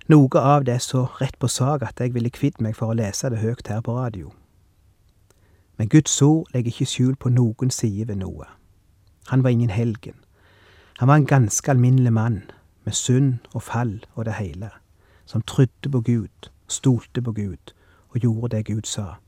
Noe 0.10 0.42
av 0.42 0.64
det 0.66 0.74
er 0.74 0.84
så 0.84 1.04
rett 1.20 1.38
på 1.40 1.48
sak 1.48 1.84
at 1.86 2.00
jeg 2.02 2.14
ville 2.16 2.32
kvitt 2.34 2.62
meg 2.62 2.78
for 2.78 2.90
å 2.90 2.98
lese 2.98 3.30
det 3.30 3.42
høyt 3.44 3.68
her 3.70 3.82
på 3.86 3.94
radio. 3.98 4.32
Men 5.78 5.90
Guds 5.90 6.16
ord 6.22 6.50
legger 6.54 6.74
ikke 6.74 6.90
skjul 6.90 7.16
på 7.16 7.30
noen 7.30 7.70
side 7.72 8.08
ved 8.10 8.18
noe. 8.24 8.48
Han 9.30 9.44
var 9.44 9.54
ingen 9.54 9.70
helgen. 9.70 10.18
Han 11.00 11.08
var 11.08 11.16
en 11.16 11.30
ganske 11.30 11.72
alminnelig 11.72 12.14
mann, 12.14 12.42
med 12.84 12.94
synd 12.98 13.46
og 13.54 13.64
fall 13.64 14.00
og 14.16 14.26
det 14.26 14.34
hele, 14.40 14.72
som 15.26 15.42
trodde 15.42 15.92
på 15.92 16.02
Gud, 16.02 16.50
stolte 16.68 17.22
på 17.22 17.32
Gud 17.32 17.74
og 18.10 18.18
gjorde 18.20 18.56
det 18.56 18.66
Gud 18.66 18.90
sa. 18.90 19.20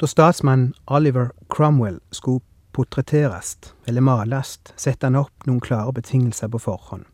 Da 0.00 0.06
statsmannen 0.06 0.74
Oliver 0.86 1.30
Cromwell 1.48 1.98
skulle 2.10 2.40
portretteres 2.72 3.58
eller 3.86 4.00
males, 4.00 4.54
sette 4.76 5.04
han 5.06 5.18
opp 5.20 5.44
noen 5.44 5.60
klare 5.60 5.92
betingelser 5.92 6.48
på 6.48 6.58
forhånd. 6.58 7.04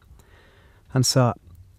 Han 0.94 1.02
sa, 1.02 1.32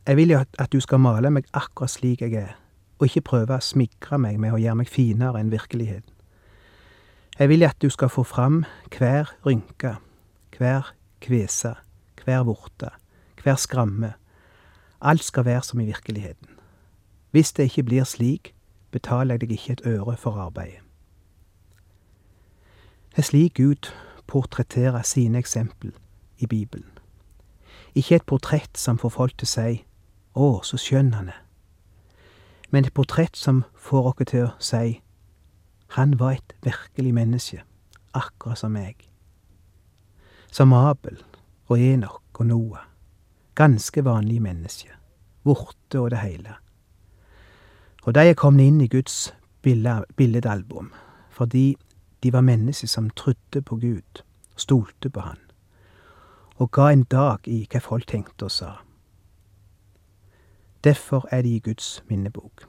Jeg 0.08 0.17
vil 0.17 0.32
jo 0.32 0.39
at 0.39 0.72
du 0.72 0.80
skal 0.80 1.00
male 1.00 1.30
meg 1.32 1.48
akkurat 1.54 1.91
slik 1.91 2.22
jeg 2.22 2.34
er, 2.36 2.56
og 3.00 3.08
ikke 3.08 3.24
prøve 3.30 3.56
å 3.56 3.63
smigre 3.63 4.17
meg 4.20 4.39
med 4.39 4.54
å 4.56 4.60
gjøre 4.60 4.80
meg 4.82 4.91
finere 4.91 5.39
enn 5.39 5.52
virkeligheten. 5.52 6.12
Jeg 7.39 7.50
vil 7.50 7.63
at 7.63 7.80
du 7.80 7.89
skal 7.89 8.10
få 8.10 8.24
fram 8.24 8.65
hver 8.91 9.32
rynke, 9.46 9.98
hver 10.58 10.91
kvese, 11.22 11.76
hver 12.24 12.43
vorte, 12.48 12.89
hver 13.43 13.56
skramme. 13.56 14.13
Alt 15.00 15.24
skal 15.24 15.46
være 15.46 15.63
som 15.63 15.80
i 15.80 15.88
virkeligheten. 15.88 16.52
Hvis 17.32 17.54
det 17.54 17.70
ikke 17.70 17.84
blir 17.84 18.04
slik, 18.04 18.54
betaler 18.91 19.36
jeg 19.36 19.46
deg 19.46 19.56
ikke 19.56 19.78
et 19.78 19.88
øre 19.88 20.17
for 20.17 20.39
arbeidet. 20.39 20.87
Er 23.17 23.21
slik 23.21 23.53
Gud 23.53 23.89
portretterer 24.27 25.01
sine 25.01 25.38
eksempel 25.38 25.93
i 26.38 26.45
Bibelen. 26.45 26.91
Ikke 27.95 28.15
et 28.15 28.25
portrett 28.25 28.77
som 28.77 28.97
får 28.97 29.10
folk 29.10 29.38
til 29.38 29.45
å 29.45 29.49
si 29.49 29.86
'Å, 30.36 30.62
så 30.63 30.77
skjønn 30.77 31.13
han 31.13 31.30
er', 31.30 31.41
men 32.69 32.86
et 32.86 32.93
portrett 32.93 33.38
som 33.38 33.63
får 33.75 34.08
oss 34.08 34.27
til 34.27 34.43
å 34.43 34.51
si 34.60 35.01
'Han 35.88 36.19
var 36.19 36.32
et 36.32 36.53
virkelig 36.63 37.13
menneske, 37.13 37.63
akkurat 38.13 38.58
som 38.58 38.73
meg'. 38.73 39.10
Som 40.51 40.73
Abel 40.73 41.17
og 41.69 41.80
Enok 41.80 42.39
og 42.39 42.45
Noah. 42.45 42.86
Ganske 43.56 44.06
vanlige 44.06 44.39
mennesker. 44.39 44.91
Vorte 45.43 45.99
og 45.99 46.12
det 46.12 46.19
hele. 46.19 46.53
Og 48.03 48.13
de 48.13 48.19
er 48.19 48.34
kommet 48.34 48.63
inn 48.63 48.82
i 48.82 48.88
Guds 48.88 49.34
billedalbum 49.62 50.93
fordi 51.32 51.77
de 52.23 52.34
var 52.34 52.41
mennesker 52.41 52.88
som 52.88 53.10
trodde 53.10 53.62
på 53.62 53.75
Gud, 53.75 54.23
stolte 54.56 55.10
på 55.10 55.19
Han, 55.19 55.38
og 56.56 56.71
ga 56.71 56.89
en 56.91 57.03
dag 57.03 57.47
i 57.47 57.67
hva 57.69 57.82
folk 57.84 58.08
tenkte 58.10 58.47
og 58.49 58.51
sa. 58.51 58.71
Derfor 60.84 61.27
er 61.32 61.41
de 61.41 61.56
i 61.56 61.60
Guds 61.60 62.03
minnebok. 62.10 62.65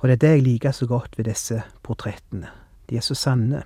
Og 0.00 0.08
det 0.08 0.12
er 0.12 0.22
det 0.22 0.30
jeg 0.30 0.42
liker 0.42 0.72
så 0.72 0.86
godt 0.86 1.18
ved 1.18 1.24
disse 1.24 1.62
portrettene. 1.82 2.48
De 2.88 2.96
er 2.96 3.04
så 3.04 3.14
sanne. 3.14 3.62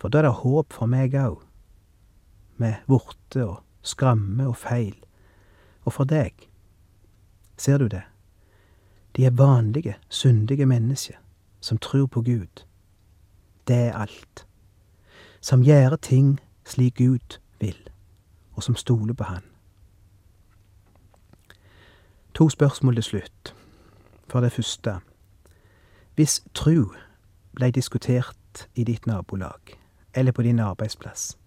For 0.00 0.08
da 0.08 0.18
er 0.18 0.28
det 0.28 0.40
håp 0.40 0.72
for 0.72 0.90
meg 0.90 1.14
òg, 1.16 1.40
med 2.56 2.84
vorte 2.88 3.44
og 3.44 3.62
skramme 3.82 4.48
og 4.48 4.56
feil. 4.56 4.96
Og 5.84 5.92
for 5.92 6.08
deg. 6.08 6.32
Ser 7.56 7.78
du 7.78 7.88
det? 7.88 8.02
De 9.16 9.26
er 9.26 9.36
vanlige, 9.36 9.96
syndige 10.08 10.66
mennesker 10.66 11.20
som 11.60 11.78
tror 11.78 12.06
på 12.06 12.20
Gud 12.20 12.64
det 13.68 13.76
er 13.76 13.92
alt. 13.92 14.46
Som 15.40 15.62
gjør 15.62 15.96
ting 15.96 16.40
slik 16.64 16.96
Gud 16.96 17.38
vil, 17.60 17.76
og 18.54 18.62
som 18.62 18.76
stoler 18.76 19.14
på 19.14 19.24
Han. 19.24 19.42
To 22.34 22.48
spørsmål 22.48 22.94
til 22.94 23.02
slutt. 23.02 23.54
For 24.28 24.40
det 24.40 24.52
første, 24.52 24.98
hvis 26.14 26.42
tru 26.54 26.94
blei 27.54 27.70
diskutert 27.70 28.68
i 28.74 28.84
ditt 28.84 29.06
nabolag, 29.06 29.78
eller 30.14 30.32
på 30.32 30.42
din 30.42 30.58
arbeidsplass, 30.58 31.38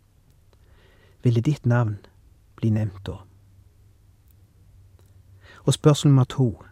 ville 1.24 1.42
ditt 1.42 1.66
navn 1.66 1.98
bli 2.56 2.70
nevnt 2.70 3.06
da? 3.08 3.18
Og 5.66 5.74
spørsmål 5.74 6.10
nummer 6.10 6.24
to, 6.24 6.64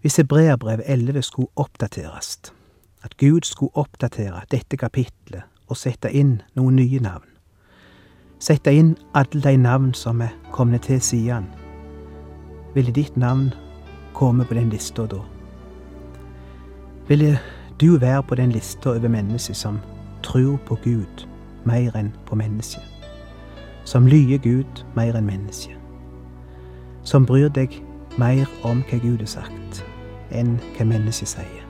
hvis 0.00 0.16
Hebreabrev 0.16 0.80
11 0.84 1.22
skulle 1.22 1.48
oppdateres, 1.56 2.52
at 3.06 3.16
Gud 3.16 3.46
skulle 3.46 3.74
oppdatere 3.74 4.42
dette 4.50 4.76
kapitlet 4.76 5.46
og 5.70 5.78
sette 5.78 6.10
inn 6.10 6.40
noen 6.58 6.76
nye 6.80 7.00
navn. 7.02 7.28
Sette 8.42 8.72
inn 8.74 8.96
alle 9.14 9.40
de 9.44 9.54
navn 9.56 9.94
som 9.94 10.20
er 10.20 10.34
kommet 10.52 10.88
til 10.90 11.00
siden. 11.00 11.46
Ville 12.74 12.92
ditt 12.92 13.16
navn 13.16 13.52
komme 14.14 14.44
på 14.44 14.58
den 14.58 14.70
lista 14.74 15.06
da? 15.06 15.22
Ville 17.08 17.38
du 17.80 17.96
være 18.02 18.22
på 18.22 18.34
den 18.34 18.52
lista 18.52 18.90
over 18.90 19.08
mennesker 19.08 19.54
som 19.54 19.78
tror 20.22 20.58
på 20.66 20.78
Gud 20.84 21.26
mer 21.64 21.96
enn 21.96 22.12
på 22.26 22.34
mennesket? 22.34 22.82
Som 23.84 24.06
lyer 24.10 24.42
Gud 24.42 24.82
mer 24.98 25.14
enn 25.14 25.30
mennesket? 25.30 25.78
Som 27.06 27.26
bryr 27.26 27.48
deg 27.48 27.78
mer 28.18 28.50
om 28.66 28.82
hva 28.90 28.98
Gud 28.98 29.22
har 29.22 29.30
sagt, 29.38 29.84
enn 30.34 30.58
hva 30.74 30.88
mennesket 30.90 31.36
sier? 31.36 31.65